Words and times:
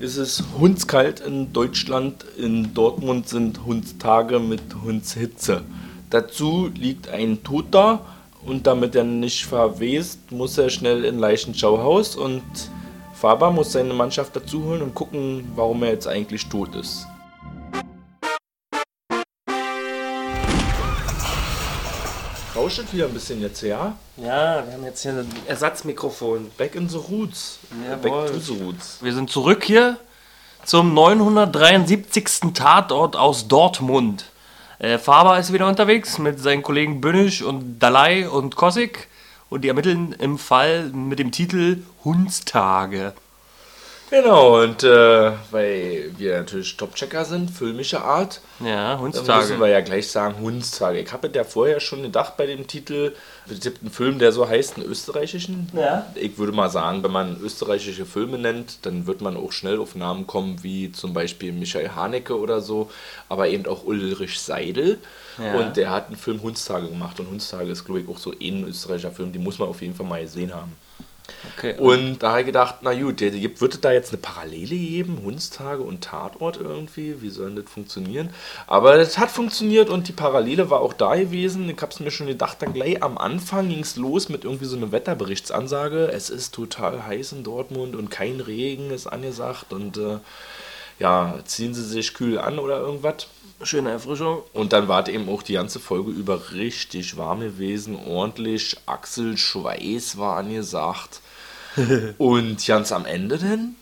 ist 0.00 0.16
es 0.16 0.44
hundskalt 0.58 1.20
in 1.20 1.52
Deutschland. 1.52 2.24
In 2.36 2.72
Dortmund 2.74 3.28
sind 3.28 3.64
Hundstage 3.64 4.38
mit 4.38 4.62
Hundshitze. 4.84 5.62
Dazu 6.10 6.70
liegt 6.74 7.08
ein 7.08 7.42
Toter 7.42 8.00
und 8.46 8.66
damit 8.66 8.94
er 8.94 9.04
nicht 9.04 9.44
verwest, 9.44 10.30
muss 10.30 10.56
er 10.56 10.70
schnell 10.70 11.04
in 11.04 11.18
Leichenschauhaus 11.18 12.16
und 12.16 12.42
Faber 13.12 13.50
muss 13.50 13.72
seine 13.72 13.92
Mannschaft 13.92 14.34
dazu 14.36 14.64
holen 14.64 14.82
und 14.82 14.94
gucken, 14.94 15.50
warum 15.56 15.82
er 15.82 15.90
jetzt 15.90 16.06
eigentlich 16.06 16.46
tot 16.48 16.74
ist. 16.76 17.04
Rauscht 22.68 22.92
wieder 22.92 23.06
ein 23.06 23.14
bisschen 23.14 23.40
jetzt, 23.40 23.62
ja? 23.62 23.96
Ja, 24.18 24.62
wir 24.66 24.74
haben 24.74 24.84
jetzt 24.84 25.00
hier 25.00 25.12
ein 25.12 25.26
Ersatzmikrofon. 25.46 26.50
Back 26.58 26.74
in 26.74 26.86
the 26.86 26.98
Roots. 26.98 27.60
Jawohl. 27.82 28.26
Back 28.26 28.32
to 28.34 28.38
the 28.38 28.62
Roots. 28.62 28.98
Wir 29.00 29.14
sind 29.14 29.30
zurück 29.30 29.64
hier 29.64 29.96
zum 30.66 30.92
973. 30.92 32.52
Tatort 32.52 33.16
aus 33.16 33.48
Dortmund. 33.48 34.26
Äh, 34.80 34.98
Faber 34.98 35.38
ist 35.38 35.50
wieder 35.50 35.66
unterwegs 35.66 36.18
mit 36.18 36.40
seinen 36.40 36.62
Kollegen 36.62 37.00
Bönisch 37.00 37.40
und 37.40 37.78
Dalai 37.78 38.28
und 38.28 38.54
Kosik 38.56 39.08
und 39.48 39.62
die 39.62 39.68
ermitteln 39.68 40.12
im 40.18 40.36
Fall 40.36 40.90
mit 40.90 41.18
dem 41.20 41.32
Titel 41.32 41.84
Hundstage. 42.04 43.14
Genau, 44.10 44.62
und 44.62 44.82
äh, 44.84 45.32
weil 45.50 46.10
wir 46.16 46.38
natürlich 46.38 46.76
Top-Checker 46.76 47.24
sind, 47.26 47.50
filmischer 47.50 48.02
Art, 48.04 48.40
Ja, 48.60 48.94
dann 48.94 49.02
müssen 49.02 49.18
Hundstage. 49.18 49.60
wir 49.60 49.68
ja 49.68 49.80
gleich 49.80 50.10
sagen 50.10 50.36
Hundstage. 50.40 51.00
Ich 51.00 51.12
habe 51.12 51.30
ja 51.34 51.44
vorher 51.44 51.78
schon 51.80 52.02
gedacht 52.02 52.36
bei 52.38 52.46
dem 52.46 52.66
Titel, 52.66 53.14
es 53.50 53.60
gibt 53.60 53.82
einen 53.82 53.90
Film, 53.90 54.18
der 54.18 54.32
so 54.32 54.48
heißt, 54.48 54.76
einen 54.76 54.86
österreichischen. 54.86 55.68
Ja. 55.74 56.06
Ich 56.14 56.38
würde 56.38 56.52
mal 56.52 56.70
sagen, 56.70 57.02
wenn 57.02 57.10
man 57.10 57.38
österreichische 57.40 58.06
Filme 58.06 58.38
nennt, 58.38 58.86
dann 58.86 59.06
wird 59.06 59.20
man 59.20 59.36
auch 59.36 59.52
schnell 59.52 59.78
auf 59.78 59.94
Namen 59.94 60.26
kommen, 60.26 60.62
wie 60.62 60.90
zum 60.90 61.12
Beispiel 61.12 61.52
Michael 61.52 61.90
Haneke 61.94 62.38
oder 62.38 62.60
so, 62.62 62.90
aber 63.28 63.48
eben 63.48 63.66
auch 63.66 63.84
Ulrich 63.84 64.40
Seidel. 64.40 64.98
Ja. 65.36 65.54
Und 65.54 65.76
der 65.76 65.90
hat 65.90 66.06
einen 66.06 66.16
Film 66.16 66.42
Hundstage 66.42 66.88
gemacht 66.88 67.20
und 67.20 67.28
Hundstage 67.28 67.70
ist, 67.70 67.84
glaube 67.84 68.00
ich, 68.00 68.08
auch 68.08 68.18
so 68.18 68.32
ein 68.32 68.64
österreichischer 68.64 69.12
Film, 69.12 69.32
den 69.32 69.42
muss 69.42 69.58
man 69.58 69.68
auf 69.68 69.82
jeden 69.82 69.94
Fall 69.94 70.06
mal 70.06 70.22
gesehen 70.22 70.54
haben. 70.54 70.72
Okay. 71.56 71.76
Und 71.78 72.22
da 72.22 72.30
habe 72.30 72.40
ich 72.40 72.46
gedacht, 72.46 72.76
na 72.82 72.94
gut, 72.94 73.20
wird 73.20 73.74
es 73.74 73.80
da 73.80 73.92
jetzt 73.92 74.10
eine 74.10 74.18
Parallele 74.18 74.76
geben, 74.76 75.20
Hundstage 75.22 75.82
und 75.82 76.02
Tatort 76.02 76.56
irgendwie? 76.56 77.20
Wie 77.20 77.30
soll 77.30 77.54
das 77.54 77.70
funktionieren? 77.70 78.30
Aber 78.66 78.96
das 78.96 79.18
hat 79.18 79.30
funktioniert 79.30 79.90
und 79.90 80.08
die 80.08 80.12
Parallele 80.12 80.70
war 80.70 80.80
auch 80.80 80.92
da 80.92 81.16
gewesen. 81.16 81.68
Ich 81.68 81.80
habe 81.82 81.92
es 81.92 82.00
mir 82.00 82.10
schon 82.10 82.26
gedacht, 82.28 82.58
dann 82.60 82.72
gleich 82.72 83.02
am 83.02 83.18
Anfang 83.18 83.68
ging 83.68 83.80
es 83.80 83.96
los 83.96 84.28
mit 84.28 84.44
irgendwie 84.44 84.66
so 84.66 84.76
einer 84.76 84.92
Wetterberichtsansage. 84.92 86.10
Es 86.12 86.30
ist 86.30 86.54
total 86.54 87.06
heiß 87.06 87.32
in 87.32 87.44
Dortmund 87.44 87.94
und 87.94 88.10
kein 88.10 88.40
Regen 88.40 88.90
ist 88.90 89.06
angesagt 89.06 89.72
und 89.72 89.96
äh, 89.98 90.18
ja, 90.98 91.38
ziehen 91.44 91.74
Sie 91.74 91.84
sich 91.84 92.14
kühl 92.14 92.38
an 92.38 92.58
oder 92.58 92.78
irgendwas. 92.78 93.26
Schöne 93.62 93.90
Erfrischung. 93.90 94.42
Und 94.52 94.72
dann 94.72 94.86
war 94.86 95.02
es 95.02 95.08
eben 95.08 95.28
auch 95.28 95.42
die 95.42 95.54
ganze 95.54 95.80
Folge 95.80 96.10
über 96.10 96.52
richtig 96.52 97.16
warm 97.16 97.40
gewesen, 97.40 97.96
ordentlich 97.96 98.76
Achselschweiß 98.86 100.16
war 100.18 100.36
angesagt. 100.36 101.20
und 102.18 102.64
ganz 102.66 102.92
am 102.92 103.04
Ende 103.04 103.38
dann 103.38 103.76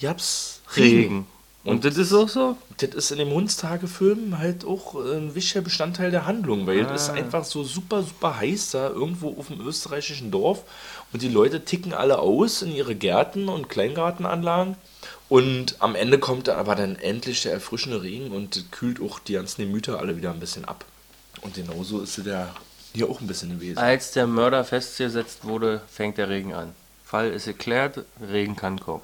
gab's 0.00 0.60
Regen. 0.76 0.96
Regen. 0.96 1.26
Und 1.62 1.84
das 1.84 1.98
ist 1.98 2.14
auch 2.14 2.28
so? 2.28 2.56
Das 2.78 2.94
ist 2.94 3.10
in 3.10 3.18
dem 3.18 3.30
Hundstagefilm 3.30 4.38
halt 4.38 4.64
auch 4.64 4.94
ein 4.94 5.34
wichtiger 5.34 5.60
Bestandteil 5.60 6.10
der 6.10 6.24
Handlung, 6.24 6.66
weil 6.66 6.80
es 6.86 7.02
ist 7.02 7.10
einfach 7.10 7.44
so 7.44 7.64
super, 7.64 8.02
super 8.02 8.38
heiß 8.38 8.70
da 8.70 8.88
irgendwo 8.88 9.36
auf 9.38 9.48
dem 9.48 9.60
österreichischen 9.60 10.30
Dorf 10.30 10.64
und 11.12 11.20
die 11.20 11.28
Leute 11.28 11.64
ticken 11.64 11.92
alle 11.92 12.18
aus 12.18 12.62
in 12.62 12.72
ihre 12.72 12.94
Gärten 12.94 13.48
und 13.48 13.68
Kleingartenanlagen. 13.68 14.76
Und 15.28 15.76
am 15.80 15.94
Ende 15.94 16.18
kommt 16.18 16.48
aber 16.48 16.74
dann 16.74 16.96
endlich 16.96 17.42
der 17.42 17.52
erfrischende 17.52 18.02
Regen 18.02 18.32
und 18.32 18.72
kühlt 18.72 19.00
auch 19.00 19.18
die 19.18 19.34
ganzen 19.34 19.62
Gemüter 19.62 19.98
alle 19.98 20.16
wieder 20.16 20.32
ein 20.32 20.40
bisschen 20.40 20.64
ab. 20.64 20.84
Und 21.42 21.54
genauso 21.54 22.00
ist 22.00 22.18
es 22.18 22.26
ja 22.26 22.48
hier 22.94 23.08
auch 23.08 23.20
ein 23.20 23.26
bisschen 23.26 23.50
gewesen. 23.50 23.78
Als 23.78 24.12
der 24.12 24.26
Mörder 24.26 24.64
festgesetzt 24.64 25.44
wurde, 25.44 25.82
fängt 25.88 26.18
der 26.18 26.28
Regen 26.30 26.54
an. 26.54 26.72
Fall 27.04 27.30
ist 27.30 27.44
geklärt, 27.44 28.04
Regen 28.20 28.56
kann 28.56 28.80
kommen. 28.80 29.02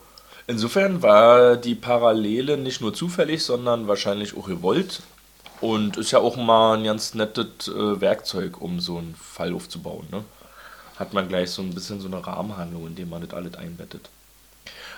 Insofern 0.49 1.03
war 1.03 1.57
die 1.57 1.75
Parallele 1.75 2.57
nicht 2.57 2.81
nur 2.81 2.95
zufällig, 2.95 3.43
sondern 3.45 3.89
wahrscheinlich 3.89 4.37
auch 4.37 4.47
gewollt. 4.47 5.03
Und 5.61 5.97
ist 5.97 6.11
ja 6.11 6.19
auch 6.19 6.37
mal 6.37 6.77
ein 6.77 6.85
ganz 6.85 7.15
nettes 7.15 7.69
äh, 7.69 8.01
Werkzeug, 8.01 8.61
um 8.61 8.79
so 8.79 8.99
einen 8.99 9.15
Fall 9.15 9.55
aufzubauen. 9.55 10.07
Ne? 10.13 10.23
Hat 10.97 11.15
man 11.15 11.29
gleich 11.29 11.51
so 11.51 11.63
ein 11.63 11.75
bisschen 11.75 12.01
so 12.01 12.09
eine 12.09 12.25
Rahmenhandlung, 12.25 12.87
in 12.87 12.95
dem 12.95 13.09
man 13.09 13.23
das 13.23 13.33
alles 13.33 13.55
einbettet. 13.55 14.11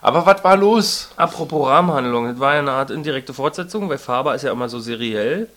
Aber 0.01 0.25
was 0.27 0.45
war 0.45 0.57
los? 0.57 1.11
Apropos 1.17 1.67
Rahmenhandlung, 1.69 2.29
das 2.29 2.39
war 2.39 2.55
ja 2.55 2.61
eine 2.61 2.71
Art 2.73 2.91
indirekte 2.93 3.35
Fortsetzung, 3.35 3.89
weil 3.89 3.99
Faber 3.99 4.35
ist 4.35 4.43
ja 4.43 4.53
immer 4.53 4.69
so 4.69 4.79
seriell. 4.79 5.49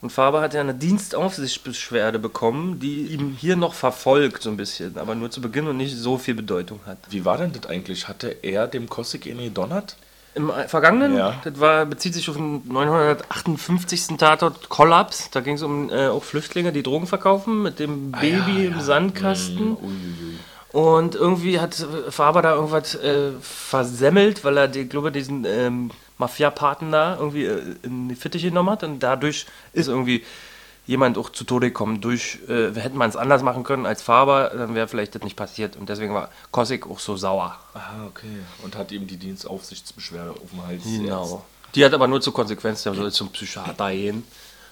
Und 0.00 0.10
Faber 0.12 0.40
hat 0.40 0.54
ja 0.54 0.60
eine 0.60 0.74
Dienstaufsichtsbeschwerde 0.74 2.18
bekommen, 2.18 2.78
die 2.78 3.06
ihm 3.06 3.36
hier 3.38 3.56
noch 3.56 3.74
verfolgt, 3.74 4.42
so 4.42 4.50
ein 4.50 4.56
bisschen, 4.56 4.96
aber 4.98 5.14
nur 5.14 5.30
zu 5.30 5.40
Beginn 5.40 5.66
und 5.66 5.76
nicht 5.76 5.96
so 5.96 6.16
viel 6.18 6.34
Bedeutung 6.34 6.80
hat. 6.86 6.98
Wie 7.10 7.24
war 7.24 7.38
denn 7.38 7.52
das 7.52 7.66
eigentlich? 7.68 8.06
Hatte 8.08 8.28
er 8.42 8.66
dem 8.68 8.88
Kossig 8.88 9.26
in 9.26 9.38
gedonnert? 9.38 9.96
Im 10.34 10.50
Vergangenen, 10.68 11.14
Ja. 11.16 11.34
das 11.44 11.60
war, 11.60 11.84
bezieht 11.84 12.14
sich 12.14 12.30
auf 12.30 12.36
den 12.36 12.62
958. 12.66 14.16
Tatort 14.16 14.68
Kollaps. 14.68 15.28
Da 15.30 15.40
ging 15.40 15.56
es 15.56 15.62
um 15.62 15.90
äh, 15.90 16.06
auch 16.08 16.24
Flüchtlinge, 16.24 16.72
die 16.72 16.82
Drogen 16.82 17.06
verkaufen 17.06 17.62
mit 17.62 17.78
dem 17.78 18.12
Baby 18.12 18.32
Ah, 18.40 18.58
ja, 18.60 18.64
im 18.68 18.72
ja. 18.76 18.80
Sandkasten. 18.80 19.76
Uiuiui. 19.76 20.38
Und 20.72 21.14
irgendwie 21.14 21.60
hat 21.60 21.74
Faber 22.08 22.40
da 22.40 22.54
irgendwas 22.54 22.94
äh, 22.94 23.32
versemmelt, 23.40 24.42
weil 24.44 24.56
er, 24.56 24.68
die, 24.68 24.88
glaube 24.88 25.12
diesen 25.12 25.44
ähm, 25.44 25.90
Mafia-Paten 26.18 26.90
da 26.90 27.16
irgendwie 27.18 27.44
äh, 27.44 27.76
in 27.82 28.08
die 28.08 28.14
Fittiche 28.14 28.48
genommen 28.48 28.70
hat. 28.70 28.82
Und 28.82 29.00
dadurch 29.00 29.46
ist 29.74 29.88
irgendwie 29.88 30.24
jemand 30.86 31.18
auch 31.18 31.30
zu 31.30 31.44
Tode 31.44 31.68
gekommen. 31.68 32.00
Durch, 32.00 32.38
äh, 32.48 32.72
hätte 32.74 32.96
man 32.96 33.10
es 33.10 33.16
anders 33.16 33.42
machen 33.42 33.64
können 33.64 33.84
als 33.84 34.02
Faber, 34.02 34.50
dann 34.50 34.74
wäre 34.74 34.88
vielleicht 34.88 35.14
das 35.14 35.22
nicht 35.22 35.36
passiert. 35.36 35.76
Und 35.76 35.88
deswegen 35.90 36.14
war 36.14 36.30
Kosik 36.50 36.86
auch 36.86 36.98
so 36.98 37.16
sauer. 37.16 37.58
Ah, 37.74 38.06
okay. 38.06 38.38
Und 38.62 38.76
hat 38.76 38.92
ihm 38.92 39.06
die 39.06 39.18
Dienstaufsichtsbeschwerde 39.18 40.30
auf 40.30 40.50
dem 40.50 40.66
Hals. 40.66 40.82
Genau. 40.84 41.44
Die 41.74 41.84
hat 41.84 41.92
aber 41.92 42.08
nur 42.08 42.20
zur 42.20 42.34
Konsequenz, 42.34 42.82
der 42.82 42.94
soll 42.94 43.12
zum 43.12 43.30
Psychiater 43.30 43.90
gehen. 43.90 44.24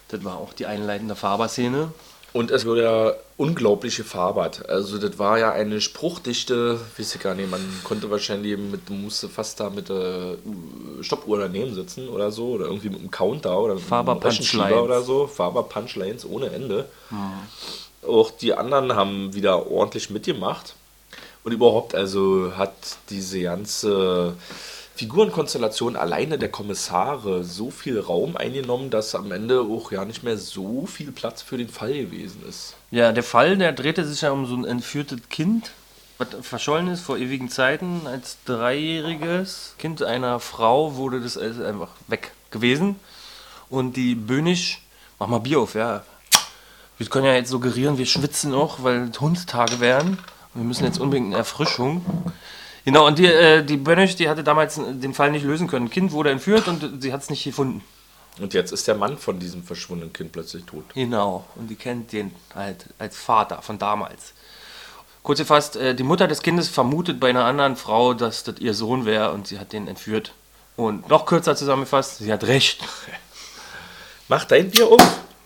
Das 0.08 0.24
war 0.24 0.36
auch 0.36 0.52
die 0.52 0.66
einleitende 0.66 1.14
Faber-Szene. 1.14 1.92
Und 2.32 2.50
es 2.50 2.64
wurde 2.64 2.82
ja 2.82 3.12
unglaublich 3.40 3.96
gefarbert. 3.96 4.68
Also 4.68 4.98
das 4.98 5.18
war 5.18 5.38
ja 5.38 5.50
eine 5.50 5.80
Spruchdichte, 5.80 6.78
weiß 6.98 7.14
ich 7.14 7.22
gar 7.22 7.34
nicht, 7.34 7.50
man 7.50 7.60
konnte 7.84 8.10
wahrscheinlich 8.10 8.58
mit, 8.58 8.90
musste 8.90 9.30
fast 9.30 9.58
da 9.60 9.70
mit 9.70 9.88
der 9.88 10.36
Stoppuhr 11.00 11.38
daneben 11.38 11.74
sitzen 11.74 12.10
oder 12.10 12.30
so, 12.30 12.48
oder 12.48 12.66
irgendwie 12.66 12.90
mit 12.90 12.98
einem 12.98 13.10
Counter 13.10 13.58
oder 13.58 13.76
mit 13.76 13.82
Faber 13.82 14.12
einem 14.12 14.20
Punchlines. 14.20 14.76
oder 14.76 15.02
so. 15.02 15.26
Faber 15.26 15.62
Punchlines 15.62 16.26
ohne 16.26 16.50
Ende. 16.50 16.86
Auch 18.06 18.30
die 18.30 18.52
anderen 18.52 18.94
haben 18.94 19.32
wieder 19.32 19.70
ordentlich 19.70 20.10
mitgemacht. 20.10 20.74
Und 21.42 21.52
überhaupt, 21.52 21.94
also 21.94 22.52
hat 22.58 22.74
diese 23.08 23.40
ganze 23.40 24.34
Figurenkonstellation 24.96 25.96
alleine 25.96 26.38
der 26.38 26.50
Kommissare 26.50 27.42
so 27.42 27.70
viel 27.70 27.98
Raum 27.98 28.36
eingenommen, 28.36 28.90
dass 28.90 29.14
am 29.14 29.32
Ende 29.32 29.62
auch 29.62 29.92
ja 29.92 30.04
nicht 30.04 30.22
mehr 30.22 30.36
so 30.36 30.86
viel 30.86 31.10
Platz 31.10 31.42
für 31.42 31.56
den 31.56 31.68
Fall 31.68 31.94
gewesen 31.94 32.42
ist. 32.48 32.74
Ja, 32.90 33.12
der 33.12 33.22
Fall, 33.22 33.56
der 33.56 33.72
drehte 33.72 34.04
sich 34.04 34.20
ja 34.20 34.30
um 34.30 34.46
so 34.46 34.54
ein 34.54 34.64
entführtes 34.64 35.20
Kind, 35.30 35.70
was 36.18 36.28
verschollen 36.42 36.88
ist 36.88 37.00
vor 37.00 37.16
ewigen 37.16 37.48
Zeiten. 37.48 38.06
Als 38.06 38.36
dreijähriges 38.44 39.74
Kind 39.78 40.02
einer 40.02 40.38
Frau 40.38 40.96
wurde 40.96 41.20
das 41.20 41.38
alles 41.38 41.60
einfach 41.60 41.88
weg 42.08 42.32
gewesen. 42.50 42.96
Und 43.70 43.96
die 43.96 44.14
Böhnisch, 44.14 44.82
mach 45.18 45.28
mal 45.28 45.38
Bier 45.38 45.60
auf, 45.60 45.74
ja. 45.74 46.04
Wir 46.98 47.06
können 47.06 47.24
ja 47.24 47.34
jetzt 47.34 47.48
suggerieren, 47.48 47.96
wir 47.96 48.04
schwitzen 48.04 48.50
noch, 48.50 48.82
weil 48.82 49.08
es 49.08 49.20
Hundstage 49.20 49.80
wären. 49.80 50.18
Wir 50.52 50.64
müssen 50.64 50.84
jetzt 50.84 51.00
unbedingt 51.00 51.28
eine 51.28 51.36
Erfrischung. 51.36 52.04
Genau, 52.84 53.06
und 53.06 53.18
die, 53.18 53.26
äh, 53.26 53.62
die 53.62 53.76
Böhnisch, 53.76 54.16
die 54.16 54.28
hatte 54.28 54.42
damals 54.42 54.76
den 54.76 55.14
Fall 55.14 55.30
nicht 55.30 55.44
lösen 55.44 55.68
können. 55.68 55.90
Kind 55.90 56.12
wurde 56.12 56.30
entführt 56.30 56.66
und 56.68 57.02
sie 57.02 57.12
hat 57.12 57.22
es 57.22 57.30
nicht 57.30 57.44
gefunden. 57.44 57.82
Und 58.38 58.54
jetzt 58.54 58.72
ist 58.72 58.88
der 58.88 58.94
Mann 58.94 59.18
von 59.18 59.38
diesem 59.38 59.62
verschwundenen 59.62 60.12
Kind 60.12 60.32
plötzlich 60.32 60.64
tot. 60.64 60.84
Genau, 60.94 61.44
und 61.56 61.68
die 61.68 61.74
kennt 61.74 62.12
den 62.12 62.32
halt 62.54 62.86
als 62.98 63.16
Vater 63.16 63.60
von 63.60 63.78
damals. 63.78 64.32
Kurz 65.22 65.38
gefasst, 65.38 65.76
äh, 65.76 65.94
die 65.94 66.02
Mutter 66.02 66.26
des 66.26 66.40
Kindes 66.40 66.68
vermutet 66.68 67.20
bei 67.20 67.28
einer 67.28 67.44
anderen 67.44 67.76
Frau, 67.76 68.14
dass 68.14 68.44
das 68.44 68.58
ihr 68.58 68.72
Sohn 68.72 69.04
wäre 69.04 69.32
und 69.32 69.46
sie 69.46 69.58
hat 69.58 69.72
den 69.72 69.86
entführt. 69.86 70.32
Und 70.76 71.08
noch 71.08 71.26
kürzer 71.26 71.54
zusammengefasst, 71.56 72.18
sie 72.18 72.32
hat 72.32 72.44
recht. 72.44 72.82
Mach 74.28 74.44
dein 74.44 74.70
Bier 74.70 74.90
um. 74.90 75.00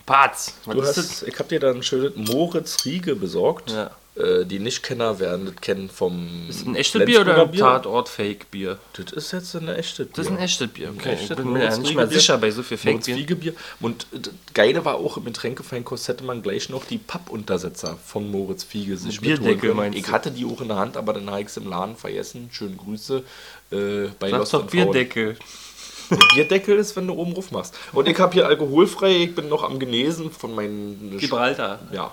Patz, 0.07 0.55
Du 0.71 0.83
hast, 0.83 1.23
ich 1.23 1.39
habe 1.39 1.49
dir 1.49 1.61
dann 1.61 1.77
ein 1.77 1.83
schönes 1.83 2.13
Moritz 2.17 2.85
Riege 2.85 3.17
besorgt. 3.17 3.71
Ja. 3.71 3.91
Äh, 4.17 4.45
die 4.45 4.61
Nicht-Kenner 4.61 5.19
werden 5.19 5.47
das 5.47 5.57
kennen 5.57 5.89
vom. 5.89 6.47
Ist 6.49 6.61
das 6.61 6.67
ein 6.69 6.77
echtes 6.77 7.05
Bier 7.05 7.23
oder 7.23 7.43
ein 7.43 7.51
Bier? 7.51 7.61
Tatort-Fake-Bier? 7.61 8.79
Das 8.93 9.13
ist 9.13 9.33
jetzt 9.33 9.55
ein 9.57 9.69
echtes 9.69 10.07
Bier. 10.07 10.15
Das 10.15 10.27
ist 10.27 10.31
ein 10.33 10.39
echtes 10.39 10.69
Bier. 10.69 10.93
Okay, 10.97 11.15
echtes 11.15 11.31
ich 11.31 11.37
bin 11.37 11.53
mir 11.53 11.65
ja 11.65 11.71
Moritz 11.71 11.79
nicht 11.79 11.97
mehr 11.97 12.07
sicher 12.07 12.39
bei 12.39 12.51
so 12.53 12.63
viel 12.63 12.79
Moritz 12.85 13.07
Fake-Bier. 13.07 13.55
Und 13.81 14.07
das 14.13 14.33
Geile 14.53 14.85
war 14.85 14.97
auch, 14.97 15.17
im 15.17 15.25
Getränkefeinkost 15.25 16.07
hätte 16.07 16.23
man 16.23 16.43
gleich 16.43 16.69
noch 16.69 16.85
die 16.85 16.99
Pappuntersetzer 16.99 17.99
von 18.07 18.31
Moritz 18.31 18.63
Fiege 18.63 18.97
sich 18.97 19.21
Bierdeckel 19.21 19.75
meinst 19.75 19.99
Ich 19.99 20.09
hatte 20.13 20.31
die 20.31 20.45
auch 20.45 20.61
in 20.61 20.69
der 20.69 20.77
Hand, 20.77 20.97
aber 20.97 21.15
dann 21.15 21.29
habe 21.29 21.41
ich 21.41 21.49
es 21.49 21.57
im 21.57 21.69
Laden 21.69 21.97
vergessen. 21.97 22.51
Schöne 22.53 22.77
Grüße. 22.77 23.25
Äh, 23.73 24.09
bei 24.21 24.31
Sag 24.31 24.39
Lost 24.39 24.55
doch 24.55 24.61
and 24.63 24.71
Found. 24.71 25.37
Bierdeckel. 26.35 26.79
Ist, 26.79 26.97
wenn 26.97 27.07
du 27.07 27.15
oben 27.15 27.33
ruf 27.33 27.51
machst. 27.51 27.75
Und 27.93 28.09
ich 28.09 28.19
habe 28.19 28.33
hier 28.33 28.47
alkoholfrei, 28.47 29.25
ich 29.25 29.35
bin 29.35 29.49
noch 29.49 29.63
am 29.63 29.79
Genesen 29.79 30.31
von 30.31 30.55
meinen... 30.55 31.19
Gibraltar. 31.19 31.81
Ja. 31.93 32.13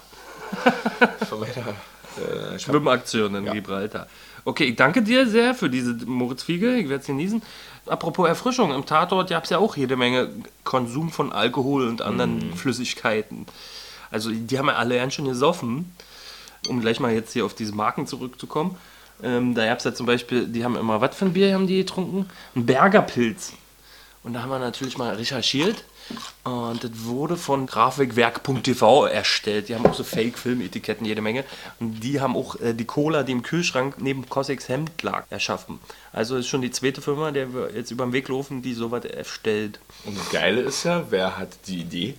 von 1.30 1.40
meiner... 1.40 1.76
Äh, 2.18 2.60
Schwimmaktion 2.60 3.36
in 3.36 3.46
Gibraltar. 3.46 4.08
Okay, 4.44 4.66
ich 4.66 4.76
danke 4.76 5.02
dir 5.02 5.28
sehr 5.28 5.54
für 5.54 5.70
diese 5.70 5.94
Moritz 6.06 6.44
Fiege. 6.44 6.76
Ich 6.76 6.90
werde 6.90 7.02
es 7.02 7.08
genießen. 7.08 7.42
Apropos 7.86 8.28
Erfrischung, 8.28 8.74
im 8.74 8.86
Tatort 8.86 9.30
gab 9.30 9.46
es 9.46 9.50
ja 9.50 9.58
auch 9.58 9.78
jede 9.78 9.96
Menge 9.96 10.30
Konsum 10.64 11.10
von 11.10 11.32
Alkohol 11.32 11.88
und 11.88 12.02
anderen 12.02 12.54
Flüssigkeiten. 12.56 13.46
Also 14.12 14.30
die 14.30 14.60
haben 14.60 14.68
ja 14.68 14.76
alle 14.76 14.98
ganz 14.98 15.14
schön 15.14 15.26
gesoffen. 15.26 15.92
Um 16.68 16.82
gleich 16.82 17.00
mal 17.00 17.12
jetzt 17.12 17.34
hier 17.34 17.46
auf 17.46 17.56
diese 17.56 17.74
Marken 17.74 18.06
zurückzukommen. 18.06 18.78
Ähm, 19.24 19.56
da 19.56 19.66
gab 19.66 19.80
es 19.80 19.84
ja 19.84 19.94
zum 19.94 20.06
Beispiel, 20.06 20.48
die 20.48 20.64
haben 20.64 20.76
immer, 20.76 21.02
was 21.02 21.16
für 21.16 21.26
ein 21.26 21.34
Bier 21.34 21.54
haben 21.54 21.68
die 21.68 21.78
getrunken? 21.78 22.30
Ein 22.56 22.66
Bergerpilz. 22.66 23.54
Und 24.24 24.34
da 24.34 24.44
haben 24.44 24.50
wir 24.50 24.60
natürlich 24.60 24.98
mal 24.98 25.16
recherchiert. 25.16 25.84
Und 26.44 26.84
das 26.84 26.92
wurde 27.06 27.38
von 27.38 27.66
Grafikwerk.tv 27.66 29.06
erstellt. 29.06 29.70
Die 29.70 29.76
haben 29.76 29.86
auch 29.86 29.94
so 29.94 30.04
Fake-Filmetiketten, 30.04 31.06
jede 31.06 31.22
Menge. 31.22 31.44
Und 31.80 32.02
die 32.02 32.20
haben 32.20 32.36
auch 32.36 32.60
äh, 32.60 32.74
die 32.74 32.86
Cola, 32.86 33.24
die 33.24 33.32
im 33.32 33.42
Kühlschrank 33.44 33.96
neben 34.00 34.28
Cossacks 34.30 34.70
Hemd 34.70 35.02
lag, 35.02 35.26
erschaffen. 35.30 35.80
Also 36.12 36.38
ist 36.38 36.48
schon 36.48 36.62
die 36.62 36.72
zweite 36.72 37.02
Firma, 37.02 37.32
der 37.32 37.54
wir 37.54 37.72
jetzt 37.74 37.92
über 37.92 38.06
den 38.06 38.14
Weg 38.14 38.28
laufen, 38.28 38.62
die 38.62 38.74
sowas 38.74 39.06
erstellt. 39.06 39.80
und 40.06 40.18
das 40.18 40.30
Geile 40.30 40.62
ist 40.62 40.84
ja, 40.84 41.06
wer 41.10 41.38
hat 41.38 41.50
die 41.68 41.82
Idee? 41.82 42.16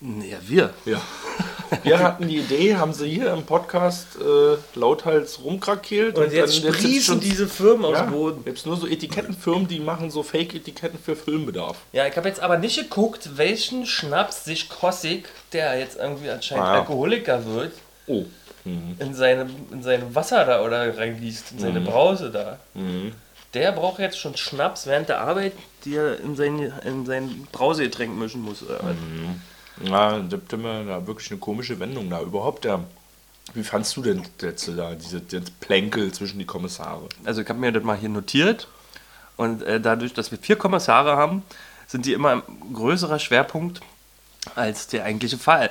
Ja, 0.00 0.38
wir. 0.46 0.74
Ja. 0.84 1.00
Wir 1.82 1.98
hatten 1.98 2.28
die 2.28 2.38
Idee, 2.38 2.76
haben 2.76 2.92
sie 2.92 3.08
hier 3.08 3.32
im 3.32 3.44
Podcast 3.44 4.08
äh, 4.20 4.56
lauthals 4.78 5.42
rumkrakeelt. 5.42 6.16
Und 6.18 6.32
jetzt 6.32 6.64
dann- 6.64 6.72
sprießen 6.74 7.02
schon- 7.14 7.20
diese 7.20 7.48
Firmen 7.48 7.84
aus 7.86 7.92
ja, 7.94 8.02
dem 8.04 8.12
Boden. 8.12 8.44
Gibt 8.44 8.64
nur 8.66 8.76
so 8.76 8.86
Etikettenfirmen, 8.86 9.66
die 9.68 9.80
machen 9.80 10.10
so 10.10 10.22
Fake-Etiketten 10.22 10.98
für 10.98 11.16
Filmbedarf. 11.16 11.76
Ja, 11.92 12.06
ich 12.06 12.16
habe 12.16 12.28
jetzt 12.28 12.40
aber 12.40 12.58
nicht 12.58 12.76
geguckt, 12.78 13.30
welchen 13.36 13.86
Schnaps 13.86 14.44
sich 14.44 14.68
Kossig, 14.68 15.28
der 15.52 15.78
jetzt 15.78 15.96
irgendwie 15.98 16.30
anscheinend 16.30 16.64
Ah, 16.66 16.74
ja. 16.74 16.80
Alkoholiker 16.80 17.44
wird, 17.46 17.72
Oh. 18.06 18.24
in 18.64 19.14
seine, 19.14 19.48
in 19.72 19.82
seine 19.82 20.14
Wasser 20.14 20.44
da 20.44 20.62
oder 20.62 20.96
reingießt, 20.96 21.52
in 21.52 21.58
seine 21.58 21.80
Brause 21.80 22.30
da. 22.30 22.58
Der 23.52 23.72
braucht 23.72 23.98
jetzt 24.00 24.18
schon 24.18 24.36
Schnaps 24.36 24.86
während 24.86 25.08
der 25.08 25.20
Arbeit, 25.20 25.52
die 25.84 25.94
er 25.96 26.18
in 26.20 26.34
sein, 26.34 26.72
in 26.84 27.06
sein 27.06 27.46
Brausegetränk 27.52 28.16
mischen 28.18 28.42
muss. 28.42 28.62
Oder 28.62 28.80
was? 28.82 28.96
Ja, 29.82 30.18
immer 30.52 30.84
da 30.84 31.06
wirklich 31.06 31.30
eine 31.30 31.40
komische 31.40 31.80
Wendung 31.80 32.10
da. 32.10 32.20
Überhaupt, 32.20 32.64
ja. 32.64 32.80
Wie 33.52 33.62
fandst 33.62 33.96
du 33.96 34.02
denn 34.02 34.22
jetzt 34.40 34.68
da 34.74 34.94
diese 34.94 35.20
das 35.20 35.50
Plänkel 35.50 36.12
zwischen 36.12 36.38
die 36.38 36.46
Kommissare? 36.46 37.08
Also 37.24 37.42
ich 37.42 37.48
habe 37.48 37.58
mir 37.58 37.72
das 37.72 37.82
mal 37.84 37.96
hier 37.96 38.08
notiert 38.08 38.68
und 39.36 39.62
äh, 39.62 39.80
dadurch, 39.80 40.14
dass 40.14 40.30
wir 40.30 40.38
vier 40.38 40.56
Kommissare 40.56 41.16
haben, 41.16 41.42
sind 41.86 42.06
die 42.06 42.14
immer 42.14 42.30
ein 42.30 42.42
größerer 42.72 43.18
Schwerpunkt 43.18 43.80
als 44.54 44.86
der 44.88 45.04
eigentliche 45.04 45.38
Fall. 45.38 45.70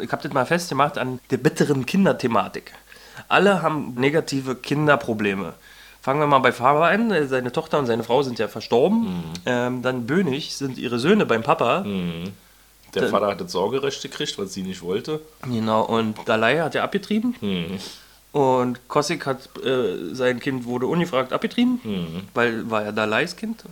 Ich 0.00 0.12
habe 0.12 0.22
das 0.22 0.32
mal 0.32 0.46
festgemacht 0.46 0.98
an 0.98 1.20
der 1.30 1.38
bitteren 1.38 1.86
Kinderthematik. 1.86 2.72
Alle 3.28 3.62
haben 3.62 3.94
negative 3.94 4.56
Kinderprobleme. 4.56 5.54
Fangen 6.02 6.20
wir 6.20 6.26
mal 6.26 6.38
bei 6.40 6.52
Faber 6.52 6.88
an. 6.88 7.28
Seine 7.28 7.52
Tochter 7.52 7.78
und 7.78 7.86
seine 7.86 8.04
Frau 8.04 8.22
sind 8.22 8.38
ja 8.38 8.48
verstorben. 8.48 9.24
Ähm, 9.46 9.80
dann 9.82 10.06
Bönig 10.06 10.54
sind 10.56 10.76
ihre 10.76 10.98
Söhne 10.98 11.24
beim 11.24 11.42
Papa. 11.42 11.84
Der 12.94 13.02
Dann- 13.02 13.10
Vater 13.10 13.26
hat 13.28 13.40
das 13.40 13.52
Sorgerecht 13.52 14.00
gekriegt, 14.02 14.38
was 14.38 14.52
sie 14.54 14.62
nicht 14.62 14.82
wollte. 14.82 15.20
Genau, 15.42 15.82
und 15.84 16.16
Dalai 16.26 16.58
hat 16.60 16.74
er 16.74 16.84
abgetrieben. 16.84 17.34
Und 18.32 18.88
Kossig 18.88 19.26
hat 19.26 19.48
äh, 19.64 20.12
sein 20.14 20.40
Kind 20.40 20.64
wurde 20.64 20.86
ungefragt 20.86 21.32
abgetrieben, 21.32 22.26
weil 22.34 22.68
war 22.70 22.84
ja 22.84 22.92
Dalais 22.92 23.36
Kind. 23.36 23.64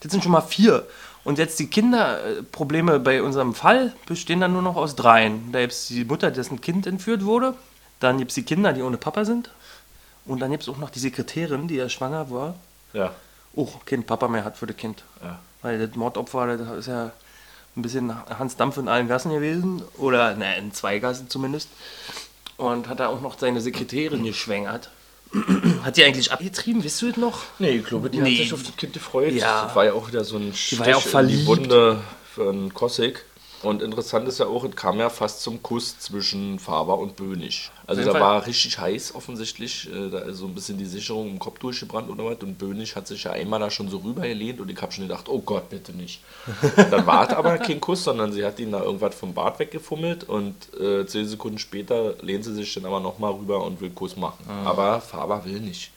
Das 0.00 0.12
sind 0.12 0.22
schon 0.22 0.32
mal 0.32 0.40
vier. 0.42 0.86
Und 1.24 1.38
jetzt 1.38 1.58
die 1.58 1.68
Kinderprobleme 1.68 3.00
bei 3.00 3.22
unserem 3.22 3.54
Fall 3.54 3.92
bestehen 4.06 4.40
dann 4.40 4.52
nur 4.52 4.60
noch 4.62 4.76
aus 4.76 4.94
dreien. 4.94 5.50
Da 5.52 5.60
gibt 5.60 5.72
es 5.72 5.88
die 5.88 6.04
Mutter, 6.04 6.30
dessen 6.30 6.60
Kind 6.60 6.86
entführt 6.86 7.24
wurde. 7.24 7.54
Dann 8.00 8.18
gibt 8.18 8.30
es 8.30 8.34
die 8.34 8.42
Kinder, 8.42 8.72
die 8.72 8.82
ohne 8.82 8.98
Papa 8.98 9.24
sind. 9.24 9.50
Und 10.26 10.40
dann 10.40 10.50
gibt 10.50 10.62
es 10.64 10.68
auch 10.68 10.76
noch 10.78 10.90
die 10.90 10.98
Sekretärin, 10.98 11.66
die 11.66 11.76
ja 11.76 11.88
schwanger 11.88 12.30
war. 12.30 12.54
Ja. 12.92 13.12
Oh, 13.54 13.68
kein 13.86 14.04
Papa 14.04 14.28
mehr 14.28 14.44
hat 14.44 14.56
für 14.58 14.66
das 14.66 14.76
Kind. 14.76 15.02
Ja. 15.22 15.38
Weil 15.62 15.86
das 15.86 15.96
Mordopfer, 15.96 16.56
das 16.58 16.78
ist 16.80 16.86
ja 16.88 17.10
ein 17.76 17.82
bisschen 17.82 18.12
Hans 18.38 18.56
Dampf 18.56 18.76
in 18.78 18.88
allen 18.88 19.08
Gassen 19.08 19.32
gewesen. 19.32 19.82
Oder, 19.98 20.34
ne, 20.36 20.56
in 20.58 20.72
zwei 20.72 20.98
Gassen 20.98 21.28
zumindest. 21.28 21.68
Und 22.56 22.88
hat 22.88 23.00
da 23.00 23.08
auch 23.08 23.20
noch 23.20 23.38
seine 23.38 23.60
Sekretärin 23.60 24.24
geschwängert. 24.24 24.90
hat 25.82 25.96
die 25.96 26.04
eigentlich 26.04 26.30
abgetrieben, 26.30 26.84
wisst 26.84 27.02
du 27.02 27.08
das 27.08 27.16
noch? 27.16 27.40
Nee, 27.58 27.70
ich 27.78 27.84
glaube, 27.84 28.08
die 28.10 28.18
Nee. 28.18 28.30
hat 28.32 28.38
sich 28.38 28.52
auf 28.52 28.62
das 28.62 28.76
Kind 28.76 28.92
gefreut. 28.92 29.32
Ja. 29.32 29.64
Das 29.64 29.74
war 29.74 29.84
ja 29.84 29.92
auch 29.94 30.06
wieder 30.06 30.22
so 30.24 30.36
ein 30.36 30.54
Stich 30.54 30.78
war 30.78 30.88
ja 30.88 30.94
auch 30.96 31.00
in 31.00 31.04
die 31.06 31.10
verliebt. 31.10 31.46
Wunde 31.46 32.00
für 32.32 32.48
einen 32.50 32.72
Kossig. 32.72 33.24
Und 33.64 33.82
interessant 33.82 34.28
ist 34.28 34.38
ja 34.38 34.46
auch, 34.46 34.64
es 34.64 34.76
kam 34.76 34.98
ja 34.98 35.08
fast 35.08 35.42
zum 35.42 35.62
Kuss 35.62 35.98
zwischen 35.98 36.58
Faber 36.58 36.98
und 36.98 37.16
Bönig. 37.16 37.70
Also 37.86 38.04
da 38.04 38.12
Fall. 38.12 38.20
war 38.20 38.46
richtig 38.46 38.78
heiß 38.78 39.14
offensichtlich. 39.14 39.88
Äh, 39.92 40.10
Da 40.10 40.20
ist 40.20 40.38
so 40.38 40.46
ein 40.46 40.54
bisschen 40.54 40.78
die 40.78 40.84
Sicherung 40.84 41.30
im 41.30 41.38
Kopf 41.38 41.58
durchgebrannt 41.58 42.10
oder 42.10 42.24
was. 42.24 42.38
Und 42.42 42.58
Bönig 42.58 42.94
hat 42.96 43.06
sich 43.06 43.24
ja 43.24 43.32
einmal 43.32 43.60
da 43.60 43.70
schon 43.70 43.88
so 43.88 43.98
rübergelehnt 43.98 44.60
und 44.60 44.70
ich 44.70 44.80
habe 44.80 44.92
schon 44.92 45.08
gedacht, 45.08 45.28
oh 45.28 45.40
Gott, 45.40 45.70
bitte 45.70 45.92
nicht. 45.92 46.20
Und 46.76 46.92
dann 46.92 47.06
war 47.06 47.28
es 47.28 47.34
aber 47.34 47.58
kein 47.58 47.80
Kuss, 47.80 48.04
sondern 48.04 48.32
sie 48.32 48.44
hat 48.44 48.58
ihn 48.58 48.72
da 48.72 48.82
irgendwas 48.82 49.14
vom 49.14 49.34
Bart 49.34 49.58
weggefummelt 49.58 50.24
und 50.24 50.54
äh, 50.78 51.06
zehn 51.06 51.26
Sekunden 51.26 51.58
später 51.58 52.14
lehnt 52.22 52.44
sie 52.44 52.54
sich 52.54 52.72
dann 52.74 52.84
aber 52.84 53.00
nochmal 53.00 53.32
rüber 53.32 53.64
und 53.64 53.80
will 53.80 53.90
Kuss 53.90 54.16
machen. 54.16 54.44
Ah. 54.48 54.70
Aber 54.70 55.00
Faber 55.00 55.44
will 55.44 55.60
nicht. 55.60 55.90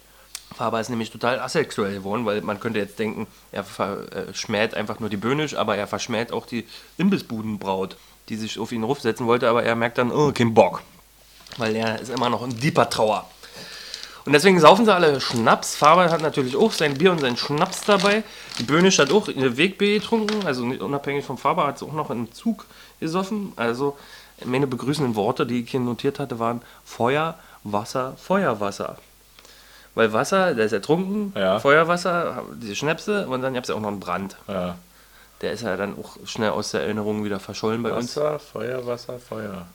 Faber 0.57 0.79
ist 0.79 0.89
nämlich 0.89 1.11
total 1.11 1.39
asexuell 1.39 1.93
geworden, 1.93 2.25
weil 2.25 2.41
man 2.41 2.59
könnte 2.59 2.79
jetzt 2.79 2.97
denken, 2.97 3.27
er 3.51 3.63
verschmäht 3.63 4.73
einfach 4.73 4.99
nur 4.99 5.09
die 5.09 5.17
Böhnisch, 5.17 5.55
aber 5.55 5.77
er 5.77 5.85
verschmäht 5.85 6.33
auch 6.33 6.47
die 6.47 6.65
Imbissbudenbraut, 6.97 7.95
die 8.29 8.37
sich 8.37 8.57
auf 8.57 8.71
ihn 8.71 8.83
rufsetzen 8.83 9.27
wollte, 9.27 9.47
aber 9.49 9.63
er 9.63 9.75
merkt 9.75 9.99
dann, 9.99 10.11
oh, 10.11 10.31
kein 10.31 10.55
Bock. 10.55 10.81
Weil 11.57 11.75
er 11.75 12.01
ist 12.01 12.09
immer 12.09 12.29
noch 12.29 12.43
in 12.43 12.59
deeper 12.59 12.89
Trauer. 12.89 13.29
Und 14.25 14.33
deswegen 14.33 14.59
saufen 14.59 14.85
sie 14.85 14.93
alle 14.93 15.21
Schnaps. 15.21 15.75
Faber 15.75 16.09
hat 16.09 16.21
natürlich 16.21 16.55
auch 16.55 16.71
sein 16.71 16.97
Bier 16.97 17.11
und 17.11 17.21
seinen 17.21 17.37
Schnaps 17.37 17.81
dabei. 17.81 18.23
Die 18.57 18.63
Böhnisch 18.63 18.97
hat 18.97 19.11
auch 19.11 19.27
ihr 19.27 19.57
Wegbier 19.57 19.99
getrunken, 19.99 20.45
also 20.45 20.63
unabhängig 20.63 21.23
vom 21.23 21.37
Faber 21.37 21.67
hat 21.67 21.77
sie 21.77 21.85
auch 21.85 21.93
noch 21.93 22.09
im 22.09 22.33
Zug 22.33 22.65
gesoffen. 22.99 23.53
Also 23.55 23.95
meine 24.43 24.65
begrüßenden 24.65 25.15
Worte, 25.15 25.45
die 25.45 25.61
ich 25.61 25.69
hier 25.69 25.79
notiert 25.79 26.17
hatte, 26.17 26.39
waren 26.39 26.63
Feuer, 26.83 27.35
Wasser, 27.63 28.15
Feuerwasser. 28.17 28.97
Weil 29.97 30.13
Wasser, 30.13 30.53
der 30.53 30.65
ist 30.67 30.73
ertrunken, 30.73 31.33
Ja. 31.35 31.59
Feuerwasser, 31.59 32.43
diese 32.61 32.75
Schnäpse 32.75 33.27
und 33.27 33.41
dann 33.41 33.55
gab 33.55 33.63
es 33.63 33.69
ja 33.69 33.75
auch 33.75 33.79
noch 33.79 33.87
einen 33.87 33.99
Brand. 33.99 34.37
Ja. 34.47 34.77
Der 35.41 35.51
ist 35.53 35.63
ja 35.63 35.75
dann 35.75 35.97
auch 35.97 36.17
schnell 36.25 36.51
aus 36.51 36.69
der 36.69 36.81
Erinnerung 36.81 37.23
wieder 37.23 37.39
verschollen 37.39 37.81
bei 37.81 37.91
uns. 37.91 38.15
Wasser, 38.15 38.37
Feuer, 38.37 38.85
Wasser, 38.85 39.17
Feuer. 39.17 39.65